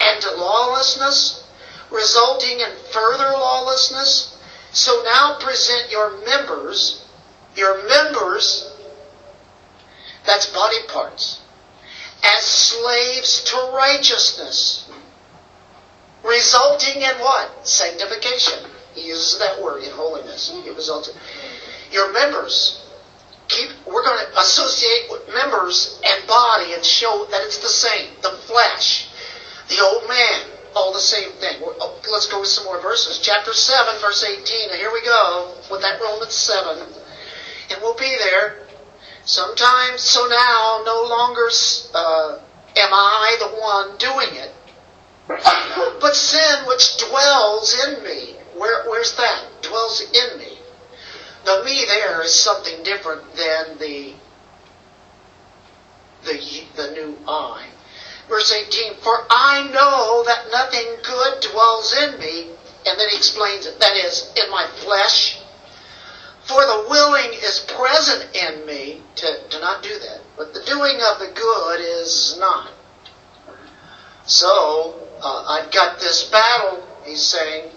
[0.00, 1.44] and to lawlessness,
[1.90, 4.38] resulting in further lawlessness,
[4.72, 7.06] so now present your members,
[7.54, 8.71] your members
[10.24, 11.40] that's body parts.
[12.22, 14.90] As slaves to righteousness.
[16.24, 17.66] Resulting in what?
[17.66, 18.70] Sanctification.
[18.94, 20.52] He uses that word in holiness.
[20.54, 21.14] It results in
[21.90, 22.78] your members.
[23.48, 28.10] Keep we're going to associate with members and body and show that it's the same.
[28.22, 29.08] The flesh.
[29.68, 30.42] The old man.
[30.74, 31.58] All the same thing.
[31.60, 33.18] Oh, let's go with some more verses.
[33.18, 34.68] Chapter 7, verse 18.
[34.68, 36.78] Now here we go with that Romans 7.
[36.78, 38.61] And we'll be there.
[39.24, 41.48] Sometimes, so now, no longer
[41.94, 42.38] uh,
[42.76, 44.52] am I the one doing it,
[46.00, 48.34] but sin which dwells in me.
[48.56, 49.44] Where, where's that?
[49.62, 50.58] Dwells in me.
[51.44, 54.14] The me there is something different than the
[56.24, 57.66] the the new I.
[58.28, 62.50] Verse 18, for I know that nothing good dwells in me,
[62.86, 65.41] and then he explains it, that is, in my flesh,
[66.52, 70.20] for the willing is present in me to, to not do that.
[70.36, 72.70] But the doing of the good is not.
[74.26, 77.70] So, uh, I've got this battle, he's saying.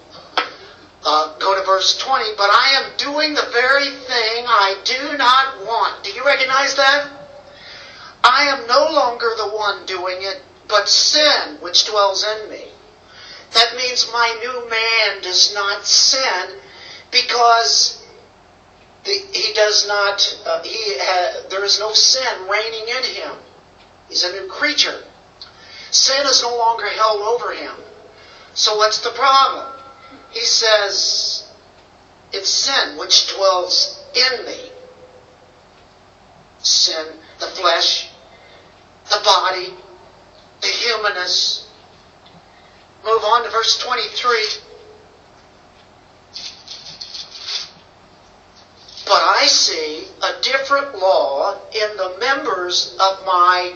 [1.05, 2.32] Uh, go to verse 20.
[2.36, 6.03] But I am doing the very thing I do not want.
[6.03, 7.09] Do you recognize that?
[8.23, 12.65] I am no longer the one doing it, but sin which dwells in me.
[13.53, 16.59] That means my new man does not sin
[17.11, 18.05] because
[19.06, 23.34] the, he does not, uh, he ha, there is no sin reigning in him.
[24.10, 25.03] He's a new creature.
[25.91, 27.76] Sin is no longer held over him.
[28.53, 29.72] So what's the problem?
[30.32, 31.51] He says,
[32.34, 34.72] it's sin which dwells in me.
[36.60, 37.06] Sin,
[37.39, 38.10] the flesh,
[39.10, 39.74] the body,
[40.62, 41.70] the humanness.
[43.06, 44.64] Move on to verse 23.
[49.06, 53.76] But I see a different law in the members of my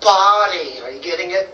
[0.00, 0.80] body.
[0.82, 1.48] Are you getting it?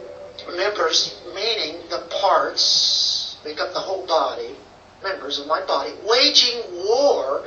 [0.56, 4.56] Members, meaning the parts, make up the whole body,
[5.02, 7.44] members of my body, waging war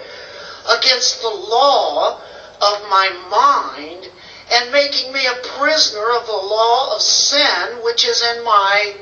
[0.69, 2.21] against the law
[2.61, 4.09] of my mind
[4.51, 8.95] and making me a prisoner of the law of sin which is in my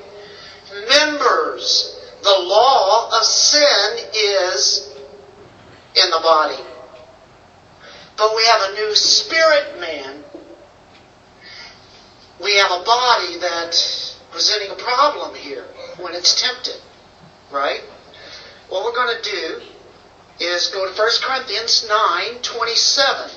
[0.88, 2.00] members.
[2.24, 4.91] The law of sin is
[5.96, 6.62] in the body.
[8.18, 10.24] But we have a new spirit man.
[12.42, 15.66] We have a body that's presenting a problem here
[16.00, 16.82] when it's tempted.
[17.52, 17.82] Right?
[18.70, 19.62] What we're going to do
[20.40, 23.32] is go to 1 Corinthians 9 27.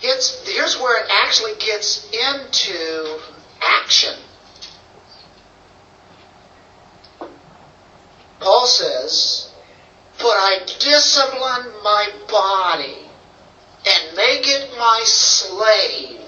[0.00, 3.18] It's, here's where it actually gets into
[3.60, 4.14] action.
[8.38, 9.47] Paul says,
[10.18, 12.98] but I discipline my body
[13.86, 16.20] and make it my slave,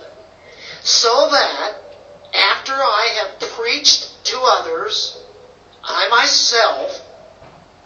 [0.83, 1.79] so that
[2.35, 5.21] after I have preached to others,
[5.83, 7.05] I myself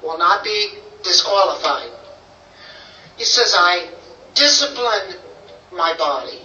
[0.03, 0.69] will not be
[1.03, 1.91] disqualified.
[3.17, 3.89] He says, I
[4.35, 5.17] discipline
[5.73, 6.44] my body.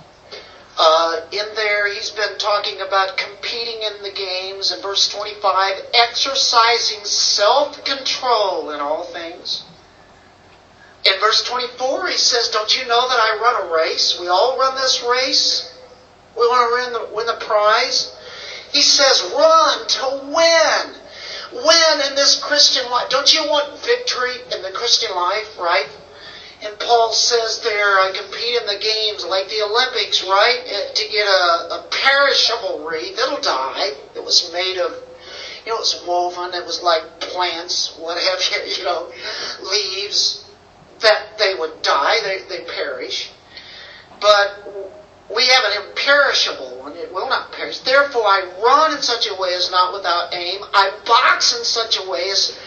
[0.82, 4.72] Uh, in there, he's been talking about competing in the games.
[4.72, 9.66] In verse 25, exercising self control in all things.
[11.04, 14.18] In verse 24, he says, Don't you know that I run a race?
[14.22, 15.76] We all run this race.
[16.38, 18.16] We want to win the, win the prize.
[18.72, 20.96] He says, Run to win.
[21.52, 23.10] Win in this Christian life.
[23.10, 25.90] Don't you want victory in the Christian life, right?
[26.62, 30.60] And Paul says there, I compete in the games like the Olympics, right?
[30.68, 33.18] Uh, to get a, a perishable wreath.
[33.18, 33.92] It'll die.
[34.16, 34.92] It was made of,
[35.66, 36.54] you know, it was woven.
[36.54, 39.12] It was like plants, what whatever, you know,
[39.72, 40.46] leaves.
[41.00, 42.18] That they would die.
[42.24, 43.32] They, they perish.
[44.20, 44.90] But
[45.34, 46.98] we have an imperishable one.
[46.98, 47.80] It will not perish.
[47.80, 50.60] Therefore, I run in such a way as not without aim.
[50.74, 52.60] I box in such a way as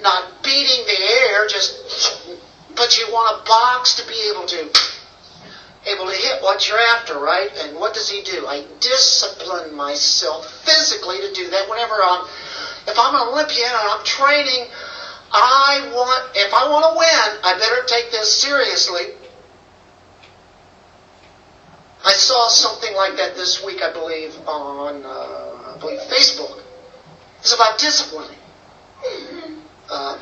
[0.00, 2.28] not beating the air, just
[2.76, 4.70] but you want a box to be able to
[5.84, 7.50] able to hit what you're after, right?
[7.58, 8.46] And what does he do?
[8.46, 12.26] I discipline myself physically to do that whenever I'm
[12.86, 14.66] if I'm an Olympian and I'm training,
[15.32, 19.14] I want if I want to win, I better take this seriously.
[22.04, 26.60] I saw something like that this week, I believe, on uh, I believe Facebook.
[27.40, 28.38] It's about disciplining.
[29.90, 30.18] Uh,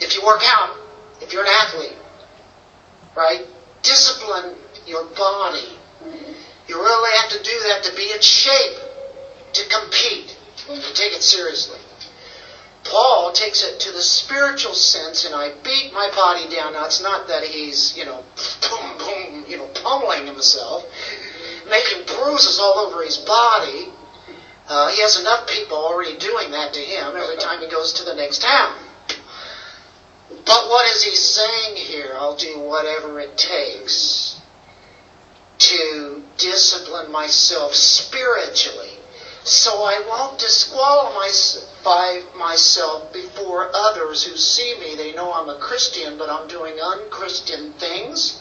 [0.00, 0.76] if you work out,
[1.20, 1.96] if you're an athlete,
[3.16, 3.46] right?
[3.82, 4.56] Discipline
[4.88, 5.68] your body.
[6.66, 8.78] You really have to do that to be in shape
[9.52, 11.78] to compete, to take it seriously.
[12.84, 16.72] Paul takes it to the spiritual sense, and I beat my body down.
[16.72, 18.24] Now, it's not that he's, you know,
[18.70, 20.84] boom, boom, you know, pummeling himself,
[21.68, 23.88] making bruises all over his body.
[24.68, 28.04] Uh, he has enough people already doing that to him every time he goes to
[28.04, 28.87] the next town.
[30.30, 32.12] But what is he saying here?
[32.14, 34.40] I'll do whatever it takes
[35.58, 38.98] to discipline myself spiritually
[39.48, 44.94] so I won't disqualify myself before others who see me.
[44.94, 48.40] They know I'm a Christian, but I'm doing unchristian things.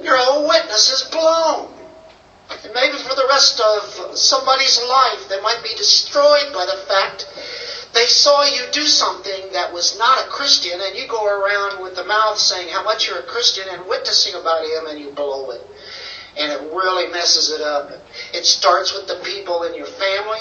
[0.00, 1.74] Your whole witness is blown.
[2.62, 7.26] And maybe for the rest of somebody's life, they might be destroyed by the fact
[7.92, 11.96] they saw you do something that was not a Christian, and you go around with
[11.96, 15.50] the mouth saying how much you're a Christian and witnessing about him, and you blow
[15.50, 15.66] it
[16.36, 17.90] and it really messes it up.
[18.32, 20.40] It starts with the people in your family,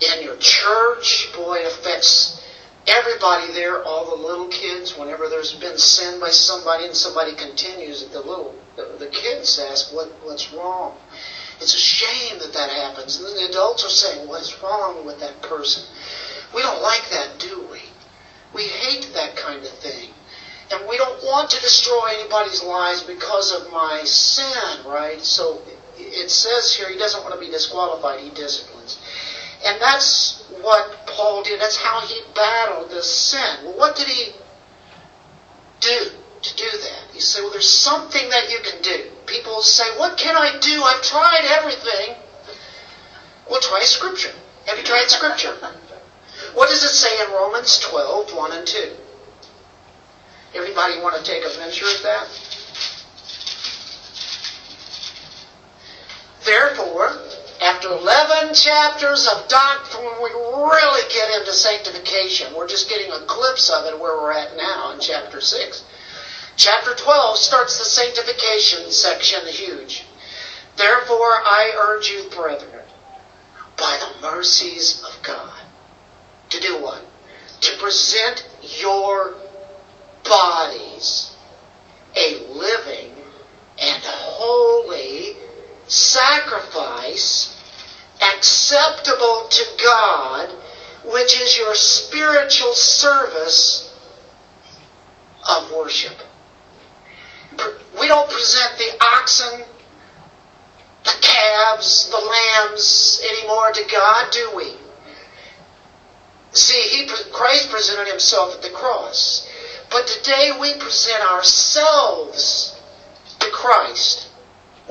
[0.00, 1.28] in your church.
[1.34, 2.42] Boy, it affects
[2.86, 4.96] everybody there, all the little kids.
[4.96, 9.94] Whenever there's been sin by somebody and somebody continues, the little the, the kids ask,
[9.94, 10.96] "What what's wrong?"
[11.60, 13.20] It's a shame that that happens.
[13.20, 15.84] And the adults are saying, "What's wrong with that person?"
[16.54, 17.80] We don't like that, do we?
[18.54, 20.10] We hate that kind of thing.
[20.70, 25.20] And we don't want to destroy anybody's lives because of my sin, right?
[25.20, 25.62] So
[25.98, 28.98] it says here he doesn't want to be disqualified, he disciplines.
[29.64, 31.60] And that's what Paul did.
[31.60, 33.64] That's how he battled the sin.
[33.64, 34.32] Well, what did he
[35.80, 36.10] do
[36.42, 37.04] to do that?
[37.12, 39.10] He said, well, there's something that you can do.
[39.26, 40.82] People say, what can I do?
[40.82, 42.16] I've tried everything.
[43.48, 44.32] Well, try Scripture.
[44.66, 45.56] Have you tried Scripture?
[46.54, 48.96] What does it say in Romans 12, 1 and 2?
[50.54, 52.28] Everybody want to take a measure of that?
[56.44, 57.18] Therefore,
[57.62, 63.70] after 11 chapters of doctrine, we really get into sanctification, we're just getting a glimpse
[63.70, 65.84] of it where we're at now in chapter 6.
[66.56, 70.04] Chapter 12 starts the sanctification section huge.
[70.76, 72.84] Therefore, I urge you, brethren,
[73.76, 75.60] by the mercies of God,
[76.52, 77.02] to do what?
[77.62, 78.46] To present
[78.80, 79.34] your
[80.24, 81.34] bodies
[82.14, 83.10] a living
[83.80, 85.36] and holy
[85.88, 87.58] sacrifice
[88.20, 90.50] acceptable to God,
[91.06, 93.92] which is your spiritual service
[95.48, 96.16] of worship.
[97.98, 99.64] We don't present the oxen,
[101.04, 104.76] the calves, the lambs anymore to God, do we?
[106.52, 109.48] See, he, Christ presented himself at the cross.
[109.90, 112.74] But today we present ourselves
[113.40, 114.28] to Christ.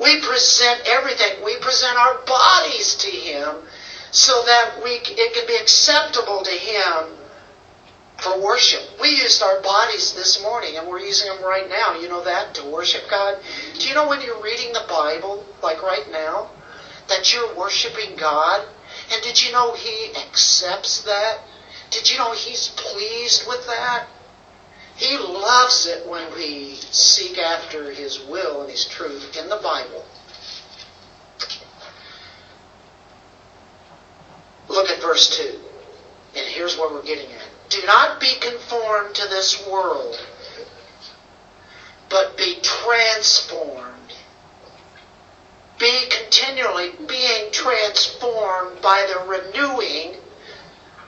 [0.00, 1.44] We present everything.
[1.44, 3.56] We present our bodies to Him
[4.10, 7.18] so that we, it can be acceptable to Him
[8.18, 8.82] for worship.
[9.00, 11.98] We used our bodies this morning and we're using them right now.
[11.98, 12.54] You know that?
[12.54, 13.38] To worship God.
[13.78, 16.50] Do you know when you're reading the Bible, like right now,
[17.08, 18.66] that you're worshiping God?
[19.12, 21.40] And did you know He accepts that?
[21.92, 24.06] Did you know He's pleased with that?
[24.96, 30.04] He loves it when we seek after His will and His truth in the Bible.
[34.68, 35.60] Look at verse 2.
[36.34, 37.42] And here's what we're getting at.
[37.68, 40.18] Do not be conformed to this world,
[42.08, 43.92] but be transformed.
[45.78, 50.21] Be continually being transformed by the renewing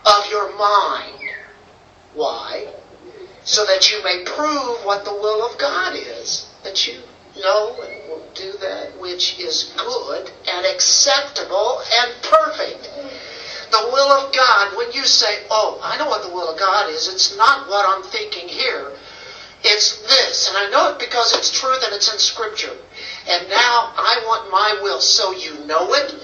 [0.06, 1.20] of your mind.
[2.14, 2.74] Why?
[3.44, 6.48] so that you may prove what the will of God is.
[6.64, 7.00] That you
[7.40, 12.90] know and will do that which is good and acceptable and perfect.
[13.70, 16.90] The will of God, when you say, oh, I know what the will of God
[16.90, 18.92] is, it's not what I'm thinking here.
[19.62, 22.76] It's this, and I know it because it's true and it's in Scripture.
[23.28, 26.14] And now I want my will, so you know it,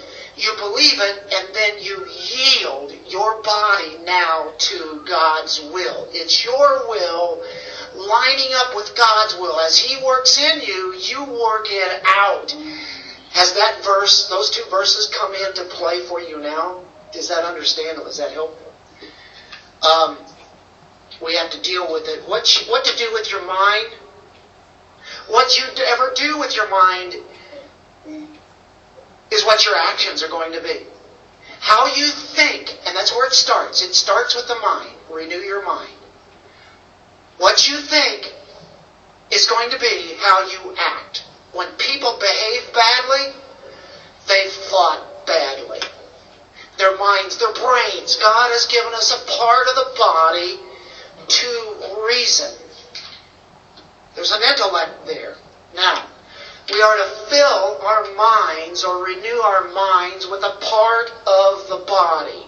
[0.40, 6.08] you believe it, and then you yield your body now to God's will.
[6.12, 7.42] It's your will
[7.94, 9.60] lining up with God's will.
[9.60, 12.52] As He works in you, you work it out.
[13.32, 16.82] Has that verse, those two verses come into play for you now?
[17.14, 18.06] Is that understandable?
[18.06, 18.72] Is that helpful?
[19.82, 20.18] Um,
[21.22, 22.26] we have to deal with it.
[22.26, 23.94] What, what to do with your mind?
[25.28, 27.16] What you ever do with your mind
[29.50, 30.86] what your actions are going to be.
[31.58, 33.82] How you think, and that's where it starts.
[33.82, 34.94] It starts with the mind.
[35.10, 35.90] Renew your mind.
[37.36, 38.32] What you think
[39.32, 41.24] is going to be how you act.
[41.52, 43.34] When people behave badly,
[44.28, 45.80] they've thought badly.
[46.78, 48.14] Their minds, their brains.
[48.22, 50.60] God has given us a part of the body
[51.26, 52.54] to reason.
[54.14, 55.34] There's an intellect there.
[55.74, 56.06] Now,
[56.72, 61.84] we are to fill our minds or renew our minds with a part of the
[61.86, 62.46] body.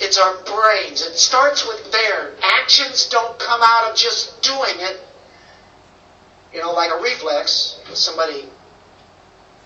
[0.00, 1.02] It's our brains.
[1.02, 2.34] It starts with there.
[2.42, 5.00] Actions don't come out of just doing it.
[6.52, 7.80] You know, like a reflex.
[7.94, 8.48] Somebody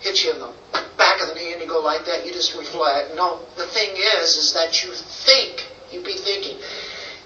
[0.01, 0.53] hits you in the
[0.97, 3.15] back of the knee and you go like that, you just reflect.
[3.15, 5.67] No, the thing is, is that you think.
[5.91, 6.57] You be thinking.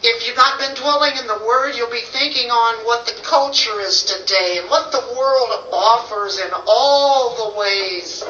[0.03, 3.81] If you've not been dwelling in the Word, you'll be thinking on what the culture
[3.81, 8.21] is today and what the world offers in all the ways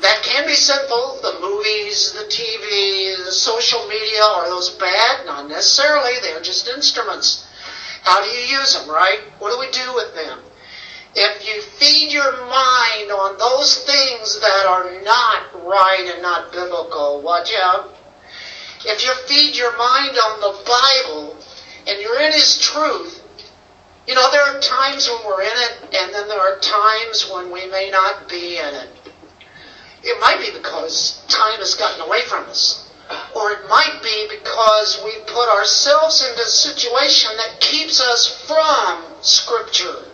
[0.00, 1.18] that can be sinful.
[1.20, 5.26] The movies, the TV, the social media, are those bad?
[5.26, 6.12] Not necessarily.
[6.22, 7.44] They're just instruments.
[8.02, 9.20] How do you use them, right?
[9.40, 10.38] What do we do with them?
[11.16, 17.20] If you feed your mind on those things that are not right and not biblical,
[17.22, 17.93] watch out
[18.86, 21.36] if you feed your mind on the Bible
[21.86, 23.22] and you're in His truth,
[24.06, 27.50] you know, there are times when we're in it, and then there are times when
[27.50, 28.90] we may not be in it.
[30.02, 32.90] It might be because time has gotten away from us.
[33.34, 39.02] Or it might be because we put ourselves into a situation that keeps us from
[39.22, 40.04] Scripture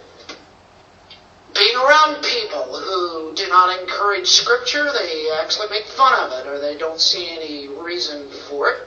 [1.54, 6.58] being around people who do not encourage Scripture, they actually make fun of it or
[6.58, 8.86] they don't see any reason for it.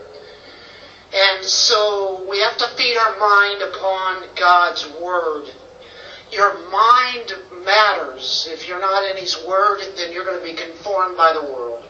[1.14, 5.46] And so we have to feed our mind upon God's Word.
[6.32, 7.34] Your mind
[7.64, 8.48] matters.
[8.52, 11.84] If you're not in His Word, then you're going to be conformed by the world.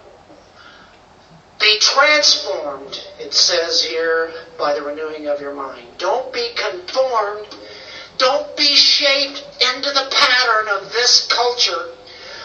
[1.59, 5.87] Be transformed, it says here, by the renewing of your mind.
[5.97, 7.47] Don't be conformed
[8.17, 9.43] don't be shaped
[9.75, 11.91] into the pattern of this culture.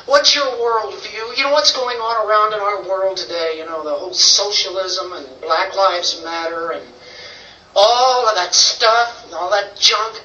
[0.07, 1.37] What's your worldview?
[1.37, 3.59] You know what's going on around in our world today?
[3.59, 6.87] You know, the whole socialism and Black Lives Matter and
[7.77, 10.23] all of that stuff and all that junk.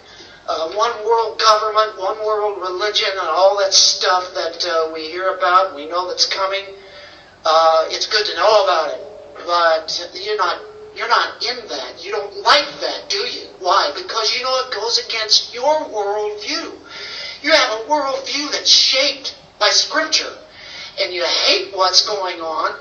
[0.47, 5.35] Uh, one world government, one world religion, and all that stuff that uh, we hear
[5.35, 6.63] about, we know that's coming.
[7.45, 9.01] Uh, it's good to know about it,
[9.45, 10.61] but you're not
[10.95, 12.05] you're not in that.
[12.05, 13.47] You don't like that, do you?
[13.59, 13.91] Why?
[13.95, 16.73] Because you know it goes against your worldview.
[17.41, 20.37] You have a worldview that's shaped by Scripture.
[21.01, 22.79] And you hate what's going on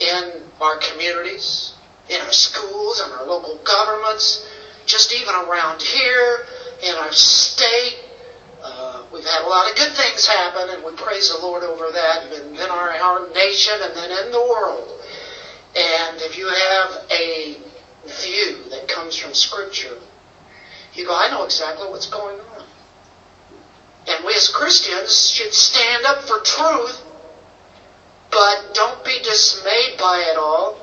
[0.00, 1.74] in our communities,
[2.08, 4.46] in our schools, in our local governments,
[4.86, 6.46] just even around here,
[6.82, 7.98] in our state.
[8.62, 11.90] Uh, we've had a lot of good things happen, and we praise the Lord over
[11.92, 14.97] that, and then our, our nation, and then in the world.
[15.76, 17.56] And if you have a
[18.06, 19.98] view that comes from Scripture,
[20.94, 22.64] you go, I know exactly what's going on.
[24.08, 27.02] And we as Christians should stand up for truth,
[28.30, 30.80] but don't be dismayed by it all,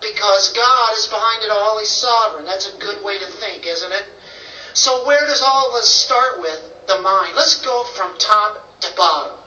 [0.00, 1.78] because God is behind it all.
[1.78, 2.44] He's sovereign.
[2.44, 4.04] That's a good way to think, isn't it?
[4.74, 6.72] So where does all of this start with?
[6.86, 7.34] The mind.
[7.34, 9.38] Let's go from top to bottom.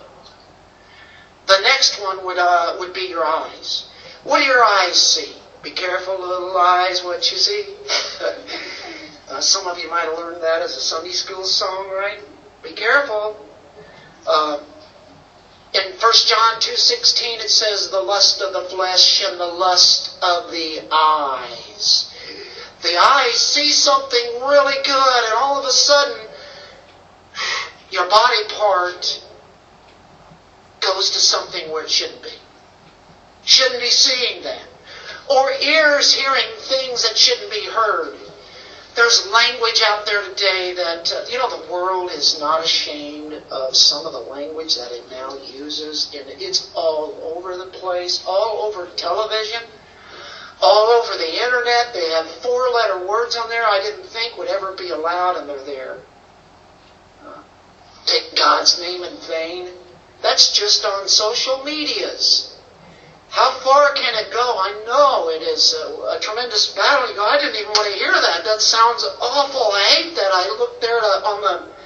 [1.48, 3.89] The next one would, uh, would be your eyes.
[4.24, 5.34] What do your eyes see?
[5.64, 7.76] Be careful, little eyes, what you see.
[9.30, 12.20] uh, some of you might have learned that as a Sunday school song, right?
[12.64, 13.46] Be careful.
[14.28, 14.64] Uh,
[15.74, 20.52] in 1 John 2.16 it says, the lust of the flesh and the lust of
[20.52, 22.14] the eyes.
[22.82, 26.28] The eyes see something really good and all of a sudden
[27.92, 29.24] your body part
[30.82, 32.30] goes to something where it shouldn't be
[33.50, 34.62] shouldn't be seeing that.
[35.30, 38.16] Or ears hearing things that shouldn't be heard.
[38.96, 43.76] There's language out there today that, uh, you know, the world is not ashamed of
[43.76, 46.14] some of the language that it now uses.
[46.16, 49.62] And it's all over the place, all over television,
[50.62, 51.94] all over the internet.
[51.94, 55.50] They have four letter words on there I didn't think would ever be allowed, and
[55.50, 55.98] they're there.
[57.26, 57.42] Uh,
[58.06, 59.70] take God's name in vain.
[60.22, 62.49] That's just on social medias.
[63.30, 64.58] How far can it go?
[64.58, 67.10] I know it is a, a tremendous battle.
[67.10, 68.44] You go, I didn't even want to hear that.
[68.44, 69.72] That sounds awful.
[69.72, 70.32] I hate that.
[70.34, 71.80] I looked there to, on the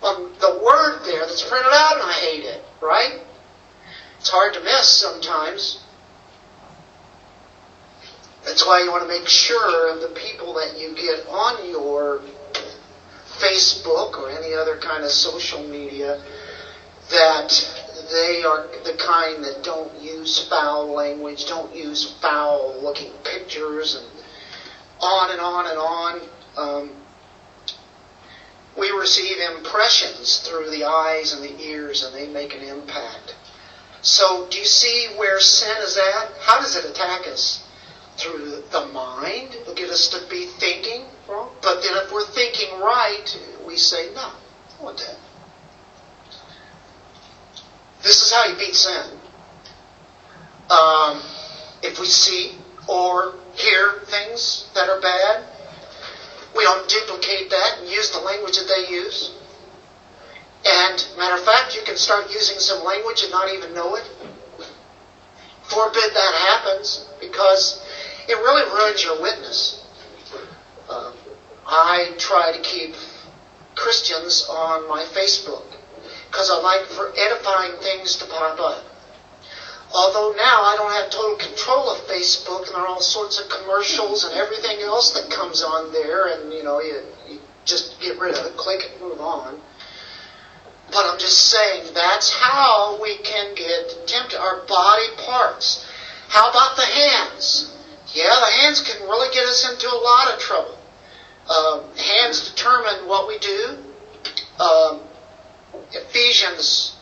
[0.00, 2.62] on the word there that's printed out, and I hate it.
[2.80, 3.20] Right?
[4.20, 5.82] It's hard to miss sometimes.
[8.44, 12.22] That's why you want to make sure of the people that you get on your
[13.38, 16.22] Facebook or any other kind of social media
[17.10, 17.50] that
[18.10, 24.06] they are the kind that don't use foul language, don't use foul looking pictures, and
[25.00, 26.20] on and on and on.
[26.56, 26.90] Um,
[28.78, 33.34] we receive impressions through the eyes and the ears, and they make an impact.
[34.02, 36.32] So, do you see where sin is at?
[36.40, 37.64] How does it attack us?
[38.16, 41.50] Through the mind, it'll get us to be thinking wrong.
[41.62, 44.32] But then, if we're thinking right, we say, no,
[44.80, 45.16] I want that.
[48.02, 49.18] This is how you beat sin.
[50.70, 51.22] Um,
[51.82, 55.44] if we see or hear things that are bad,
[56.56, 59.32] we don't duplicate that and use the language that they use.
[60.64, 64.04] And matter of fact, you can start using some language and not even know it.
[65.62, 67.84] Forbid that happens because
[68.28, 69.84] it really ruins your witness.
[70.88, 71.12] Uh,
[71.66, 72.94] I try to keep
[73.74, 75.77] Christians on my Facebook
[76.30, 78.84] because I like for edifying things to pop up.
[79.92, 83.48] Although now I don't have total control of Facebook, and there are all sorts of
[83.48, 88.18] commercials and everything else that comes on there, and you know, you, you just get
[88.18, 89.60] rid of it, click it, move on.
[90.90, 94.38] But I'm just saying that's how we can get tempted.
[94.38, 95.86] Our body parts.
[96.28, 97.74] How about the hands?
[98.12, 100.78] Yeah, the hands can really get us into a lot of trouble.
[101.48, 103.78] Uh, hands determine what we do.
[104.60, 105.00] Um,
[105.92, 106.96] Ephesians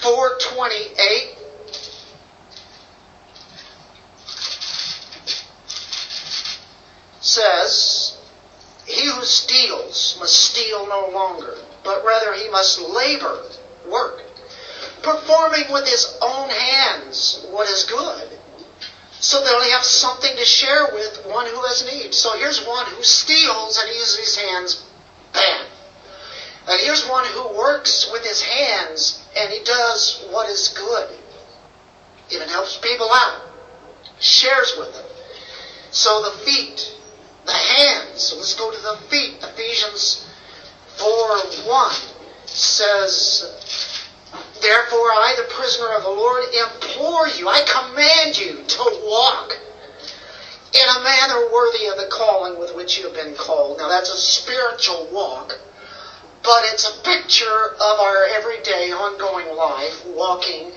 [0.00, 1.36] 4:28
[7.20, 8.16] says,
[8.86, 13.42] He who steals must steal no longer, but rather he must labor,
[13.86, 14.22] work,
[15.02, 18.38] performing with his own hands what is good,
[19.20, 22.14] so that he have something to share with one who has need.
[22.14, 24.84] So here's one who steals and he uses his hands
[25.32, 25.66] bad.
[26.66, 31.10] And here's one who works with his hands and he does what is good.
[32.30, 33.42] Even helps people out.
[34.18, 35.04] Shares with them.
[35.90, 36.94] So the feet
[37.44, 38.34] the hands.
[38.36, 39.36] Let's go to the feet.
[39.42, 40.26] Ephesians
[40.96, 41.92] 4 1
[42.46, 43.90] says,
[44.62, 49.58] Therefore I, the prisoner of the Lord, implore you, I command you to walk
[50.72, 53.78] in a manner worthy of the calling with which you have been called.
[53.78, 55.58] Now that's a spiritual walk,
[56.44, 60.72] but it's a picture of our everyday, ongoing life, walking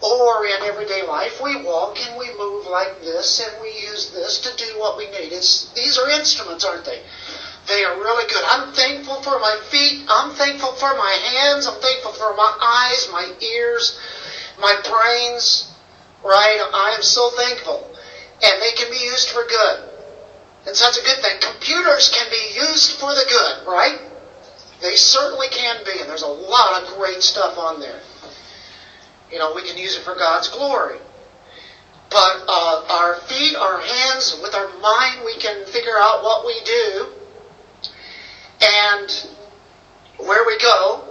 [0.00, 4.38] or in everyday life, we walk and we move like this and we use this
[4.38, 5.32] to do what we need.
[5.32, 7.00] It's, these are instruments, aren't they?
[7.66, 8.44] They are really good.
[8.46, 10.06] I'm thankful for my feet.
[10.08, 11.66] I'm thankful for my hands.
[11.66, 13.98] I'm thankful for my eyes, my ears,
[14.60, 15.70] my brains.
[16.24, 16.60] Right?
[16.72, 17.90] I am so thankful.
[18.42, 19.90] And they can be used for good.
[20.66, 21.40] And so that's a good thing.
[21.40, 23.98] Computers can be used for the good, right?
[24.80, 26.00] They certainly can be.
[26.00, 28.00] And there's a lot of great stuff on there.
[29.30, 30.98] You know, we can use it for God's glory.
[32.10, 36.58] But uh, our feet, our hands, with our mind, we can figure out what we
[36.64, 37.06] do
[38.62, 39.28] and
[40.18, 41.04] where we go.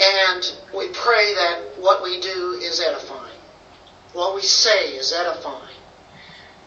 [0.00, 3.38] And we pray that what we do is edifying.
[4.12, 5.76] What we say is edifying.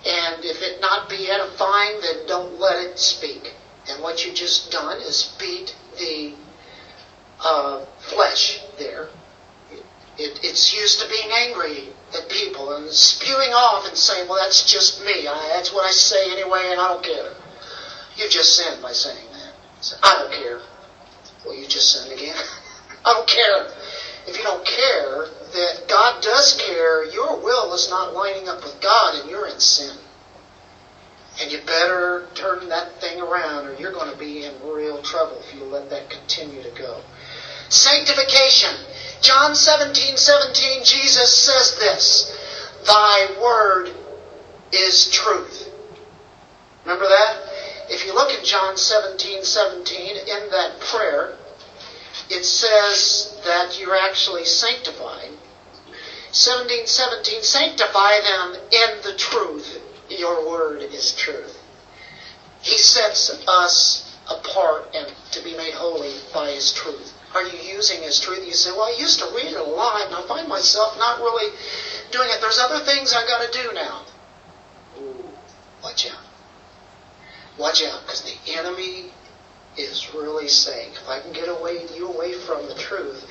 [0.06, 3.54] And if it not be edifying, then don't let it speak.
[3.90, 6.34] And what you just done is beat the
[7.44, 9.10] uh, flesh there
[10.18, 14.72] it, it's used to being angry at people and spewing off and saying, well, that's
[14.72, 15.28] just me.
[15.28, 17.34] I, that's what I say anyway, and I don't care.
[18.16, 19.54] You just sinned by saying that.
[19.82, 20.62] So, I don't care.
[21.46, 22.36] Well, you just sinned again.
[23.06, 23.68] I don't care.
[24.28, 28.80] If you don't care that God does care, your will is not lining up with
[28.82, 29.96] God and you're in sin.
[31.42, 35.42] And you better turn that thing around or you're going to be in real trouble
[35.46, 37.02] if you let that continue to go.
[37.70, 38.72] Sanctification.
[39.22, 42.38] John 17, 17, Jesus says this,
[42.86, 43.92] Thy word
[44.72, 45.70] is truth.
[46.84, 47.42] Remember that?
[47.90, 51.36] If you look at John 17, 17, in that prayer,
[52.30, 55.32] it says that you're actually sanctified.
[56.32, 59.82] 17, 17, sanctify them in the truth.
[60.10, 61.60] Your word is truth.
[62.62, 68.02] He sets us apart and to be made holy by his truth are you using
[68.02, 68.48] his truth?
[68.48, 71.20] You say, well, I used to read it a lot, and I find myself not
[71.20, 71.54] really
[72.12, 72.40] doing it.
[72.40, 74.06] There's other things I got to do now.
[74.98, 75.30] Ooh,
[75.84, 76.24] watch out.
[77.58, 79.12] Watch out, because the enemy
[79.78, 83.22] is really saying, if I can get away you away from the truth,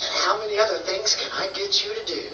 [0.00, 2.28] and how many other things can I get you to do?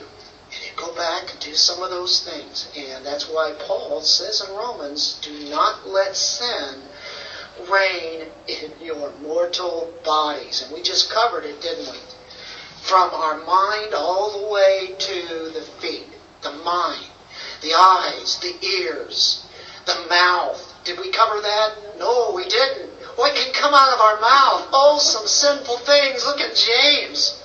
[0.77, 2.73] Go back and do some of those things.
[2.77, 6.83] And that's why Paul says in Romans, do not let sin
[7.71, 10.63] reign in your mortal bodies.
[10.63, 11.99] And we just covered it, didn't we?
[12.83, 16.09] from our mind all the way to the feet.
[16.43, 17.07] The mind,
[17.63, 19.47] the eyes, the ears,
[19.87, 20.75] the mouth.
[20.85, 21.99] Did we cover that?
[21.99, 22.91] No, we didn't.
[23.15, 24.69] What can come out of our mouth?
[24.73, 26.27] Oh, some sinful things.
[26.27, 27.41] Look at James.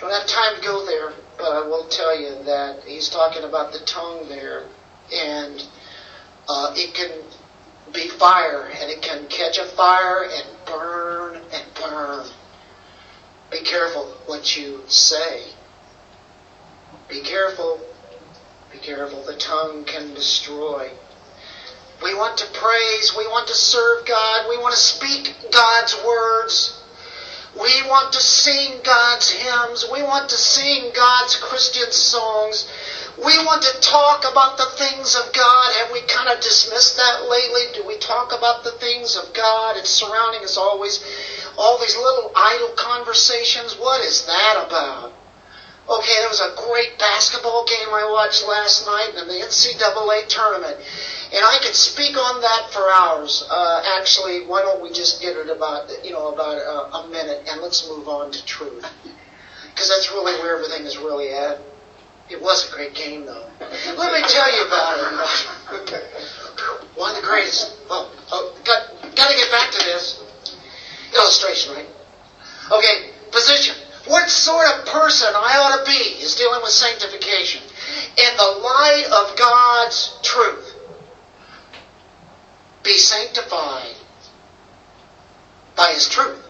[0.00, 3.72] Don't have time to go there, but I will tell you that he's talking about
[3.72, 4.64] the tongue there,
[5.12, 5.66] and
[6.48, 7.10] uh, it can
[7.92, 12.26] be fire, and it can catch a fire and burn and burn.
[13.50, 15.42] Be careful what you say.
[17.08, 17.80] Be careful.
[18.72, 19.22] Be careful.
[19.24, 20.90] The tongue can destroy.
[22.02, 23.14] We want to praise.
[23.16, 24.48] We want to serve God.
[24.48, 26.81] We want to speak God's words.
[27.54, 29.84] We want to sing God's hymns.
[29.92, 32.66] We want to sing God's Christian songs.
[33.18, 35.72] We want to talk about the things of God.
[35.80, 37.68] Have we kind of dismissed that lately?
[37.74, 39.76] Do we talk about the things of God?
[39.76, 41.04] It's surrounding us always.
[41.58, 43.76] All these little idle conversations.
[43.78, 45.12] What is that about?
[45.90, 50.78] Okay, there was a great basketball game I watched last night in the NCAA tournament.
[51.32, 53.44] And I could speak on that for hours.
[53.50, 57.48] Uh, actually, why don't we just get it about, you know, about a, a minute
[57.48, 58.84] and let's move on to truth.
[59.72, 61.58] Because that's really where everything is really at.
[62.28, 63.48] It was a great game, though.
[63.58, 66.04] Let me tell you about it.
[66.94, 67.76] One of the greatest.
[67.88, 70.22] Oh, oh got, got to get back to this
[71.16, 71.86] illustration, right?
[72.70, 73.74] Okay, position.
[74.06, 77.62] What sort of person I ought to be is dealing with sanctification
[78.18, 80.71] in the light of God's truth.
[82.84, 83.94] Be sanctified
[85.76, 86.44] by His truth,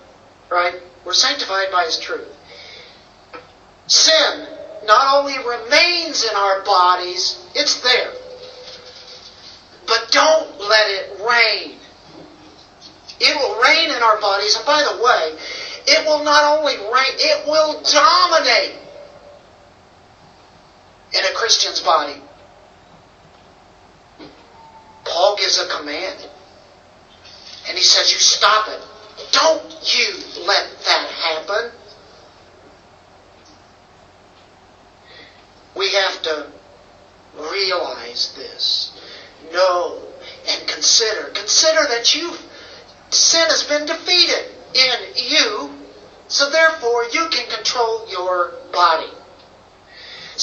[0.50, 0.74] right?
[1.04, 2.28] We're sanctified by His truth.
[3.86, 4.48] Sin
[4.86, 8.12] not only remains in our bodies, it's there.
[9.86, 11.76] But don't let it reign.
[13.20, 15.38] It will reign in our bodies, and by the way,
[15.86, 18.76] it will not only reign, it will dominate
[21.12, 22.20] in a Christian's body.
[25.12, 26.26] Paul gives a command.
[27.68, 28.80] And he says, You stop it.
[29.30, 29.62] Don't
[29.94, 30.14] you
[30.46, 31.70] let that happen.
[35.76, 36.50] We have to
[37.36, 38.92] realize this.
[39.52, 40.02] Know
[40.48, 41.28] and consider.
[41.34, 42.32] Consider that you
[43.10, 45.70] sin has been defeated in you,
[46.28, 49.12] so therefore you can control your body.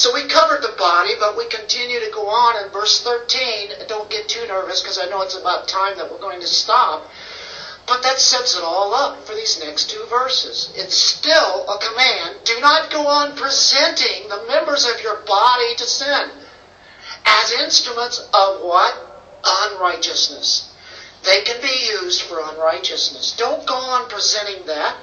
[0.00, 3.86] So we covered the body, but we continue to go on in verse 13.
[3.86, 7.04] Don't get too nervous because I know it's about time that we're going to stop.
[7.86, 10.72] But that sets it all up for these next two verses.
[10.74, 12.36] It's still a command.
[12.44, 16.30] Do not go on presenting the members of your body to sin
[17.26, 18.96] as instruments of what?
[19.44, 20.72] Unrighteousness.
[21.26, 23.36] They can be used for unrighteousness.
[23.36, 24.96] Don't go on presenting that.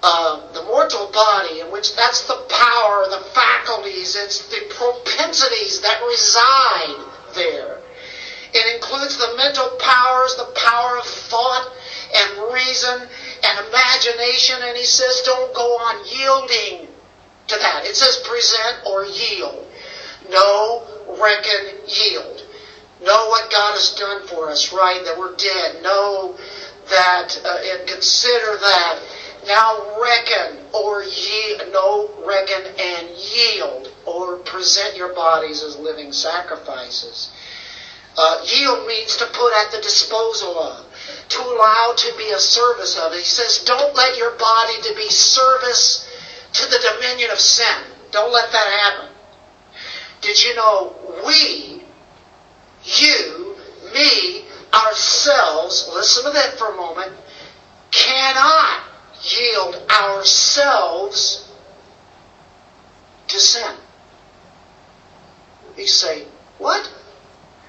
[0.00, 6.00] Uh, the mortal body, in which that's the power, the faculties, it's the propensities that
[6.06, 7.80] reside there.
[8.54, 11.72] It includes the mental powers, the power of thought,
[12.14, 13.08] and reason
[13.42, 14.56] and imagination.
[14.62, 16.88] And he says, don't go on yielding
[17.48, 17.84] to that.
[17.84, 19.66] It says present or yield.
[20.30, 20.86] No,
[21.20, 22.46] reckon, yield.
[23.02, 25.04] Know what God has done for us, right?
[25.04, 25.82] That we're dead.
[25.82, 26.36] Know
[26.90, 29.00] that uh, and consider that.
[29.48, 37.30] Now reckon or ye, no, reckon, and yield or present your bodies as living sacrifices.
[38.14, 40.84] Uh, yield means to put at the disposal of
[41.30, 43.14] to allow to be a service of.
[43.14, 46.06] He says, don't let your body to be service
[46.52, 47.84] to the dominion of sin.
[48.10, 49.08] Don't let that happen.
[50.20, 50.94] Did you know
[51.24, 51.84] we,
[52.84, 53.56] you,
[53.94, 54.44] me,
[54.74, 57.12] ourselves, listen to that for a moment,
[57.90, 58.87] cannot
[59.32, 61.50] yield ourselves
[63.28, 63.76] to sin.
[65.76, 66.24] You say,
[66.58, 66.90] what?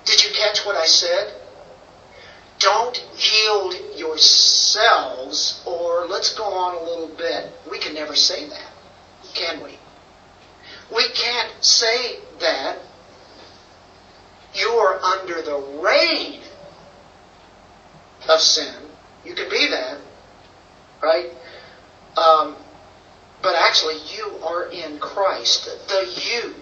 [0.05, 1.39] Did you catch what I said?
[2.59, 7.51] don't yield yourselves, or let's go on a little bit.
[7.71, 8.71] We can never say that,
[9.33, 9.79] can we?
[10.93, 12.77] We can't say that
[14.53, 16.41] you're under the reign
[18.27, 18.75] of sin.
[19.23, 19.97] You can be that,
[21.01, 21.31] right?
[22.19, 22.55] Um,
[23.41, 25.65] but actually, you are in Christ.
[25.87, 26.55] The you,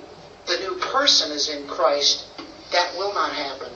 [0.46, 2.26] the new person is in Christ.
[2.72, 3.72] That will not happen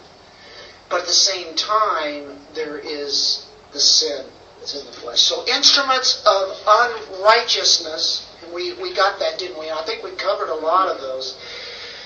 [0.92, 4.26] but at the same time, there is the sin
[4.60, 5.22] that's in the flesh.
[5.22, 9.72] So instruments of unrighteousness, and we, we got that, didn't we?
[9.72, 11.40] I think we covered a lot of those.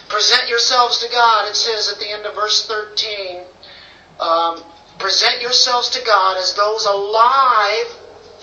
[0.08, 3.42] Present yourselves to God, it says at the end of verse 13.
[4.20, 4.64] Um,
[5.00, 7.88] present yourselves to God as those alive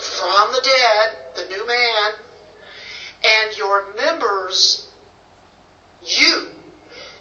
[0.02, 2.12] from the dead, the new man,
[3.24, 4.92] And your members,
[6.02, 6.50] you,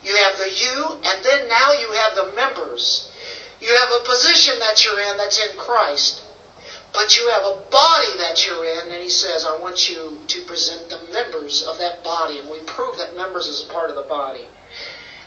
[0.03, 3.11] you have the you, and then now you have the members.
[3.59, 6.23] You have a position that you're in that's in Christ.
[6.93, 10.41] But you have a body that you're in, and he says, I want you to
[10.45, 12.39] present the members of that body.
[12.39, 14.47] And we prove that members is a part of the body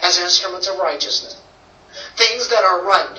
[0.03, 1.41] as instruments of righteousness.
[2.17, 3.19] Things that are right,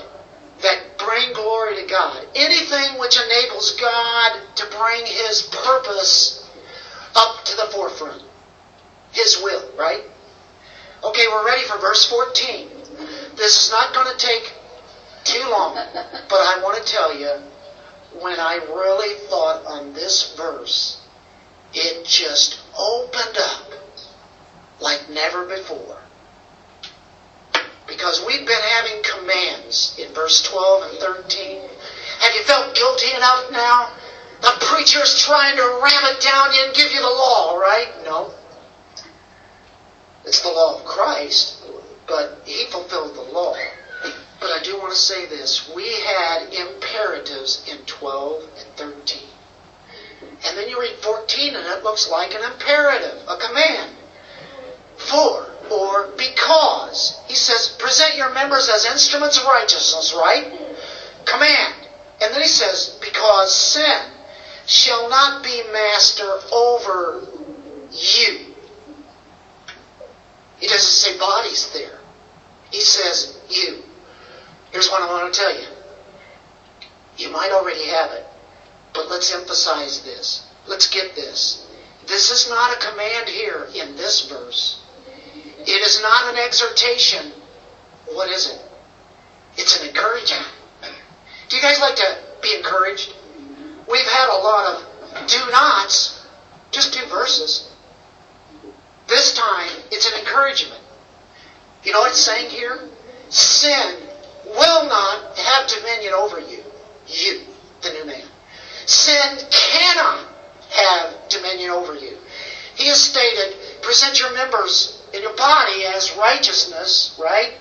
[0.62, 2.28] that bring glory to God.
[2.36, 6.48] Anything which enables God to bring his purpose
[7.16, 8.24] up to the forefront.
[9.12, 10.02] His will, right?
[11.04, 12.68] Okay, we're ready for verse 14.
[13.36, 14.54] This is not going to take
[15.24, 15.76] too long,
[16.30, 17.32] but I want to tell you
[18.20, 21.02] when I really thought on this verse,
[21.74, 23.72] it just opened up
[24.80, 25.98] like never before.
[27.96, 31.62] Because we've been having commands in verse 12 and 13.
[32.20, 33.92] Have you felt guilty enough now?
[34.42, 37.88] The preacher's trying to ram it down you and give you the law, right?
[38.04, 38.34] No.
[40.26, 41.64] It's the law of Christ,
[42.06, 43.56] but he fulfilled the law.
[44.42, 45.72] But I do want to say this.
[45.74, 49.24] We had imperatives in 12 and 13.
[50.46, 53.96] And then you read 14 and it looks like an imperative, a command.
[54.98, 57.22] For or because.
[57.28, 60.46] He says, present your members as instruments of righteousness, right?
[61.26, 61.74] Command.
[62.22, 64.12] And then he says, because sin
[64.66, 67.28] shall not be master over
[67.92, 68.56] you.
[70.60, 72.00] He doesn't say bodies there.
[72.72, 73.84] He says you.
[74.72, 75.68] Here's what I want to tell you.
[77.18, 78.26] You might already have it,
[78.94, 80.48] but let's emphasize this.
[80.68, 81.68] Let's get this.
[82.08, 84.82] This is not a command here in this verse.
[85.68, 87.32] It is not an exhortation.
[88.12, 88.62] What is it?
[89.58, 90.48] It's an encouragement.
[91.50, 93.14] Do you guys like to be encouraged?
[93.90, 96.26] We've had a lot of do nots,
[96.72, 97.72] just two verses.
[99.08, 100.82] This time, it's an encouragement.
[101.84, 102.90] You know what it's saying here?
[103.30, 103.98] Sin
[104.46, 106.64] will not have dominion over you.
[107.08, 107.42] You,
[107.82, 108.24] the new man.
[108.86, 110.28] Sin cannot
[110.72, 112.18] have dominion over you.
[112.76, 117.54] He has stated, present your members in your body as righteousness, right?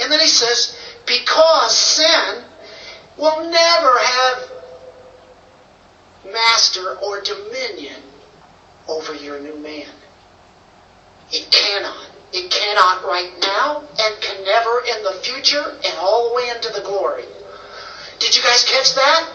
[0.00, 0.76] And then he says,
[1.06, 2.44] because sin
[3.16, 4.50] will never have
[6.32, 8.02] master or dominion
[8.88, 9.90] over your new man.
[11.32, 12.06] It cannot.
[12.32, 16.68] It cannot right now and can never in the future and all the way into
[16.70, 17.24] the glory.
[18.18, 19.28] Did you guys catch that?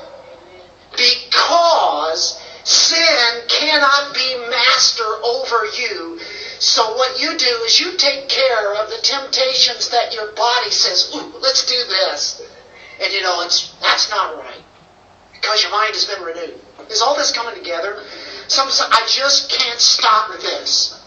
[0.92, 6.20] Because sin cannot be master over you.
[6.60, 11.12] So what you do is you take care of the temptations that your body says,
[11.16, 12.42] ooh, let's do this.
[13.04, 14.64] And you know, it's that's not right.
[15.34, 16.60] Because your mind has been renewed.
[16.90, 18.04] Is all this coming together?
[18.48, 21.02] Some, I just can't stop this.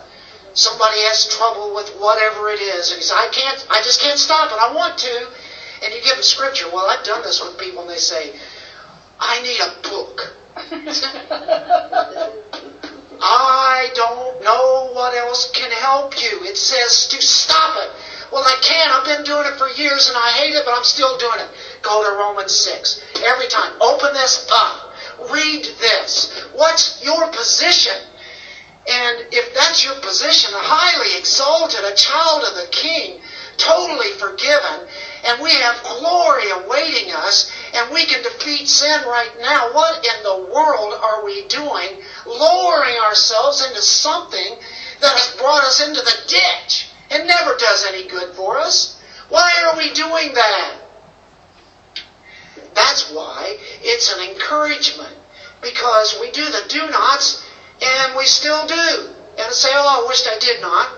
[0.55, 4.19] Somebody has trouble with whatever it is, and he says, I can't, I just can't
[4.19, 4.59] stop it.
[4.59, 5.29] I want to.
[5.85, 6.67] And you give them scripture.
[6.73, 8.35] Well, I've done this with people, and they say,
[9.21, 10.35] I need a book.
[13.21, 16.45] I don't know what else can help you.
[16.45, 17.91] It says to stop it.
[18.33, 18.93] Well, I can't.
[18.93, 21.49] I've been doing it for years and I hate it, but I'm still doing it.
[21.83, 23.03] Go to Romans 6.
[23.25, 23.81] Every time.
[23.81, 24.93] Open this up.
[25.33, 26.45] Read this.
[26.53, 27.97] What's your position?
[28.89, 33.21] And if that's your position, highly exalted, a child of the King,
[33.59, 34.89] totally forgiven,
[35.27, 40.23] and we have glory awaiting us, and we can defeat sin right now, what in
[40.23, 42.01] the world are we doing?
[42.29, 44.57] Lowering ourselves into something
[45.01, 49.01] that has brought us into the ditch and never does any good for us.
[49.31, 50.75] Why are we doing that?
[52.75, 55.15] That's why it's an encouragement.
[55.63, 57.45] Because we do the do nots
[57.83, 59.15] and we still do.
[59.39, 60.93] And say, oh, I wished I did not.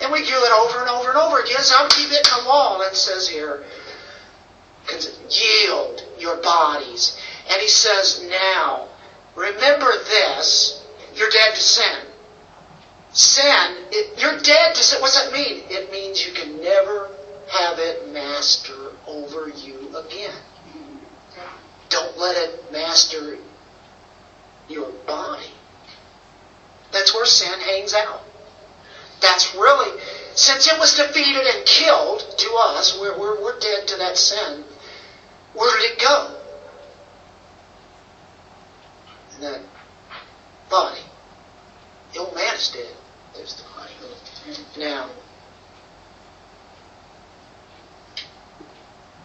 [0.00, 1.60] And we do it over and over and over again.
[1.60, 2.80] So I'll keep hitting the wall.
[2.82, 3.64] It says here,
[5.30, 7.20] yield your bodies.
[7.50, 8.88] And he says, now,
[9.36, 10.84] remember this,
[11.14, 11.98] you're dead to sin.
[13.12, 15.00] Sin, it, you're dead to sin.
[15.00, 15.62] What's that mean?
[15.68, 17.10] It means you can never
[17.50, 20.34] have it master over you again.
[21.88, 23.38] Don't let it master
[24.68, 25.46] your body.
[26.92, 28.22] That's where sin hangs out.
[29.20, 30.00] That's really,
[30.34, 34.64] since it was defeated and killed to us, we're, we're, we're dead to that sin.
[35.54, 36.36] Where did it go?
[39.36, 39.60] In that
[40.70, 41.00] body.
[42.12, 42.96] The old man is dead.
[43.34, 43.92] There's the body.
[44.78, 45.10] Now,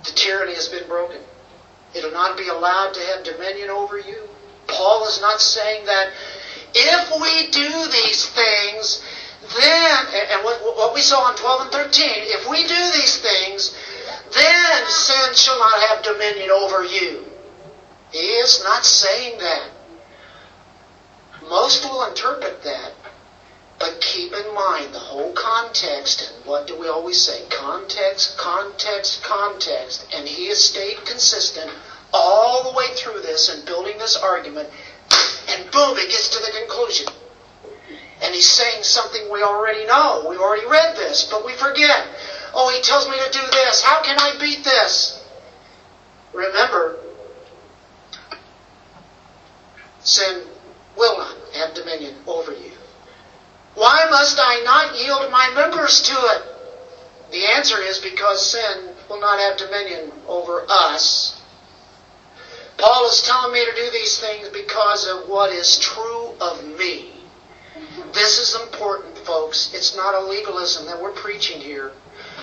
[0.03, 1.21] the tyranny has been broken.
[1.93, 4.27] It'll not be allowed to have dominion over you.
[4.67, 6.11] Paul is not saying that
[6.73, 9.03] If we do these things,
[9.59, 13.75] then, and what we saw in 12 and 13, if we do these things,
[14.33, 17.25] then sin shall not have dominion over you.
[18.11, 19.69] He is not saying that.
[21.51, 22.93] Most will interpret that.
[23.77, 27.43] But keep in mind the whole context, and what do we always say?
[27.49, 30.07] Context, context, context.
[30.15, 31.69] And he has stayed consistent
[32.13, 34.69] all the way through this and building this argument,
[35.49, 37.07] and boom, it gets to the conclusion.
[38.23, 40.27] And he's saying something we already know.
[40.29, 42.07] We already read this, but we forget.
[42.53, 43.81] Oh, he tells me to do this.
[43.81, 45.21] How can I beat this?
[46.33, 46.97] Remember,
[49.99, 50.43] sin
[50.95, 52.71] will not have dominion over you.
[53.75, 56.43] Why must I not yield my members to it?
[57.31, 61.41] The answer is because sin will not have dominion over us.
[62.77, 67.13] Paul is telling me to do these things because of what is true of me.
[68.13, 69.73] This is important, folks.
[69.73, 71.91] It's not a legalism that we're preaching here.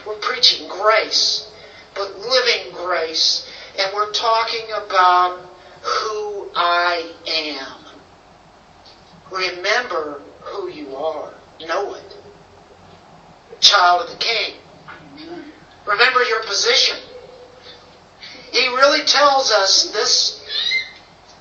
[0.06, 1.50] We're preaching grace,
[1.94, 3.50] but living grace.
[3.78, 5.40] And we're talking about
[5.82, 7.77] who I am.
[9.30, 11.32] Remember who you are.
[11.66, 12.16] Know it.
[13.60, 14.54] Child of the King.
[15.86, 16.96] Remember your position.
[18.52, 20.44] He really tells us this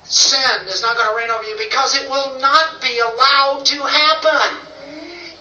[0.04, 3.82] sin is not going to reign over you because it will not be allowed to
[3.82, 4.58] happen.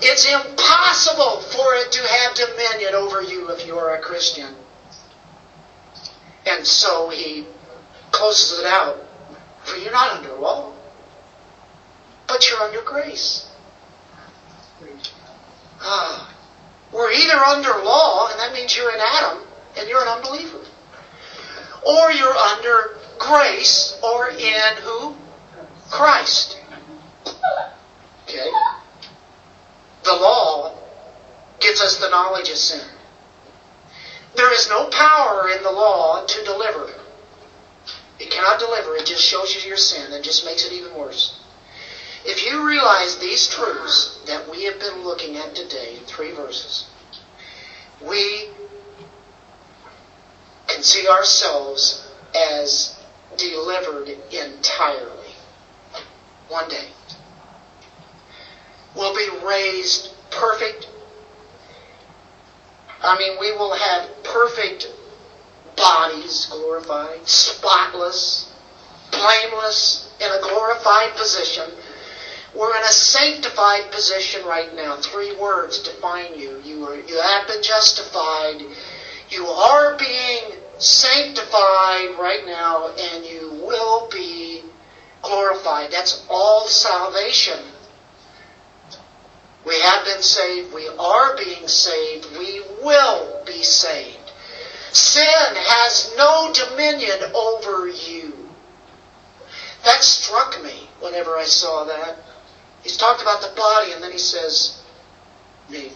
[0.02, 4.54] It's impossible for it to have dominion over you if you are a Christian.
[6.46, 7.46] And so he
[8.12, 9.04] closes it out.
[9.64, 10.72] For you're not under law,
[12.28, 13.48] but you're under grace.
[15.82, 16.34] Ah,
[16.92, 19.44] we're either under law, and that means you're in Adam,
[19.78, 20.60] and you're an unbeliever.
[21.86, 25.16] Or you're under grace, or in who?
[25.90, 26.60] Christ.
[28.24, 28.50] Okay?
[30.04, 30.78] The law
[31.60, 32.86] gives us the knowledge of sin.
[34.36, 36.94] There is no power in the law to deliver.
[38.20, 38.96] It cannot deliver.
[38.96, 41.40] It just shows you your sin and just makes it even worse.
[42.28, 46.86] If you realize these truths that we have been looking at today three verses,
[48.02, 48.50] we
[50.68, 53.00] can see ourselves as
[53.38, 55.36] delivered entirely.
[56.50, 56.90] One day
[58.98, 60.88] We'll be raised perfect.
[63.04, 64.92] I mean, we will have perfect
[65.76, 68.52] bodies glorified, spotless,
[69.12, 71.70] blameless, in a glorified position.
[72.58, 74.98] We're in a sanctified position right now.
[74.98, 76.60] Three words define you.
[76.66, 78.64] You, are, you have been justified.
[79.30, 84.64] You are being sanctified right now, and you will be
[85.22, 85.92] glorified.
[85.92, 87.60] That's all salvation.
[89.64, 90.74] We have been saved.
[90.74, 92.26] We are being saved.
[92.40, 94.32] We will be saved.
[94.94, 98.34] Sin has no dominion over you.
[99.86, 102.18] That struck me whenever I saw that.
[102.84, 104.82] He's talked about the body and then he says,
[105.70, 105.92] me.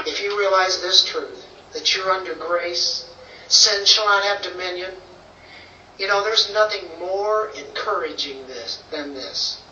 [0.00, 3.08] If you realize this truth, that you're under grace,
[3.48, 4.92] sin shall not have dominion.
[5.98, 9.62] You know, there's nothing more encouraging this than this.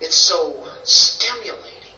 [0.00, 1.94] It's so stimulating,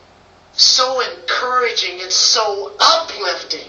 [0.53, 3.67] so encouraging, it's so uplifting.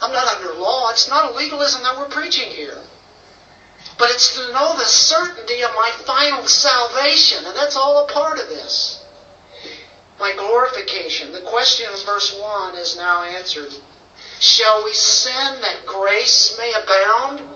[0.00, 0.90] I'm not under law.
[0.90, 2.78] It's not a legalism that we're preaching here.
[3.98, 8.38] But it's to know the certainty of my final salvation, and that's all a part
[8.38, 9.04] of this.
[10.18, 11.32] My glorification.
[11.32, 13.72] The question in verse 1 is now answered.
[14.40, 17.48] Shall we sin that grace may abound?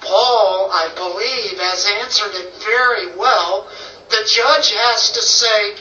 [0.00, 3.68] Paul, I believe, has answered it very well
[4.10, 5.74] the judge has to say,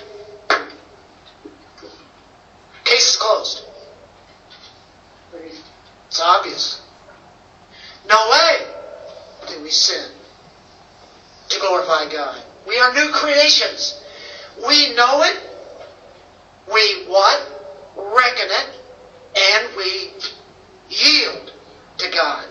[2.83, 3.63] case is closed.
[6.07, 6.81] It's obvious.
[8.09, 8.76] No way
[9.47, 10.11] do we sin
[11.49, 12.43] to glorify God.
[12.67, 14.03] We are new creations.
[14.57, 15.39] We know it.
[16.71, 17.41] We what?
[17.95, 18.79] Reckon it.
[19.37, 20.13] And we
[20.89, 21.53] yield
[21.97, 22.47] to God.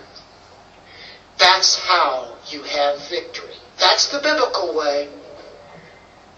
[1.37, 3.53] That's how you have victory.
[3.79, 5.07] That's the biblical way.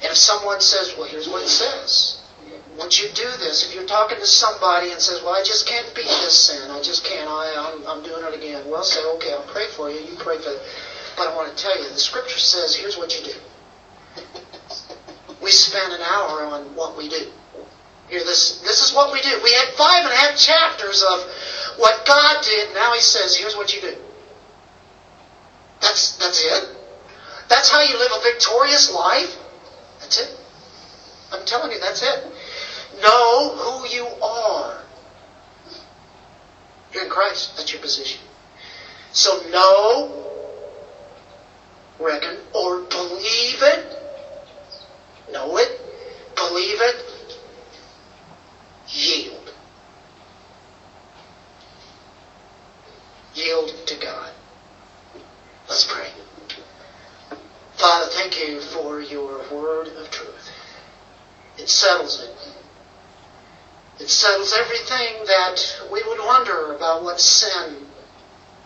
[0.02, 2.19] And if someone says, well, here's what it says.
[2.80, 5.86] Once you do this, if you're talking to somebody and says, well, I just can't
[5.94, 6.72] beat this sin.
[6.72, 7.28] I just can't.
[7.28, 8.64] I, I'm, I'm doing it again.
[8.70, 10.00] Well, say, okay, I'll pray for you.
[10.00, 10.62] You pray for it.
[11.18, 13.38] But I want to tell you, the scripture says, here's what you do.
[15.42, 17.32] We spend an hour on what we do.
[18.10, 19.40] Here, this, this is what we do.
[19.42, 21.24] We had five and a half chapters of
[21.78, 22.74] what God did.
[22.74, 23.96] Now he says, here's what you do.
[25.82, 26.76] That's, that's it.
[27.48, 29.38] That's how you live a victorious life?
[30.02, 30.38] That's it.
[31.32, 32.26] I'm telling you, that's it.
[33.02, 34.82] Know who you are.
[36.92, 37.56] You're in Christ.
[37.56, 38.20] That's your position.
[39.12, 40.32] So know,
[42.00, 43.96] reckon, or believe it.
[45.32, 45.80] Know it,
[46.36, 47.38] believe it,
[48.88, 49.54] yield.
[53.36, 54.32] Yield to God.
[55.68, 56.10] Let's pray.
[57.74, 60.50] Father, thank you for your word of truth.
[61.58, 62.59] It settles it.
[64.00, 67.86] It settles everything that we would wonder about what sin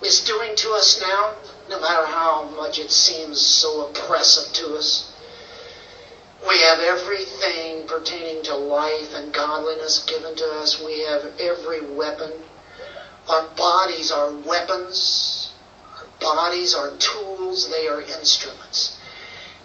[0.03, 1.33] is doing to us now,
[1.69, 5.11] no matter how much it seems so oppressive to us.
[6.47, 10.81] We have everything pertaining to life and godliness given to us.
[10.83, 12.31] We have every weapon.
[13.29, 15.51] Our bodies are weapons.
[15.97, 17.69] Our bodies are tools.
[17.69, 18.97] They are instruments.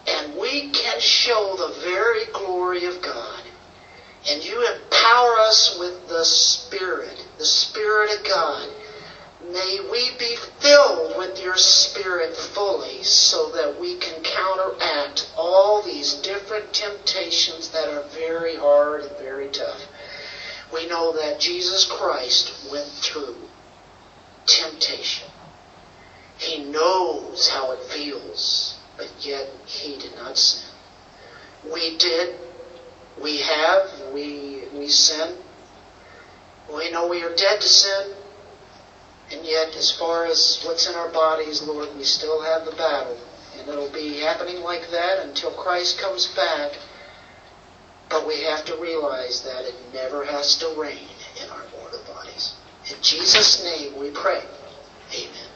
[0.07, 3.38] And we can show the very glory of God.
[4.29, 8.69] And you empower us with the Spirit, the Spirit of God
[9.53, 16.15] May we be filled with your Spirit fully so that we can counteract all these
[16.15, 19.81] different temptations that are very hard and very tough.
[20.73, 23.37] We know that Jesus Christ went through
[24.45, 25.29] temptation.
[26.37, 30.69] He knows how it feels, but yet he did not sin.
[31.73, 32.35] We did.
[33.23, 34.13] We have.
[34.13, 35.37] We, we sin.
[36.75, 38.15] We know we are dead to sin.
[39.31, 43.19] And yet, as far as what's in our bodies, Lord, we still have the battle.
[43.59, 46.73] And it'll be happening like that until Christ comes back.
[48.09, 51.09] But we have to realize that it never has to reign
[51.43, 52.55] in our mortal bodies.
[52.91, 54.43] In Jesus' name we pray.
[55.13, 55.48] Amen.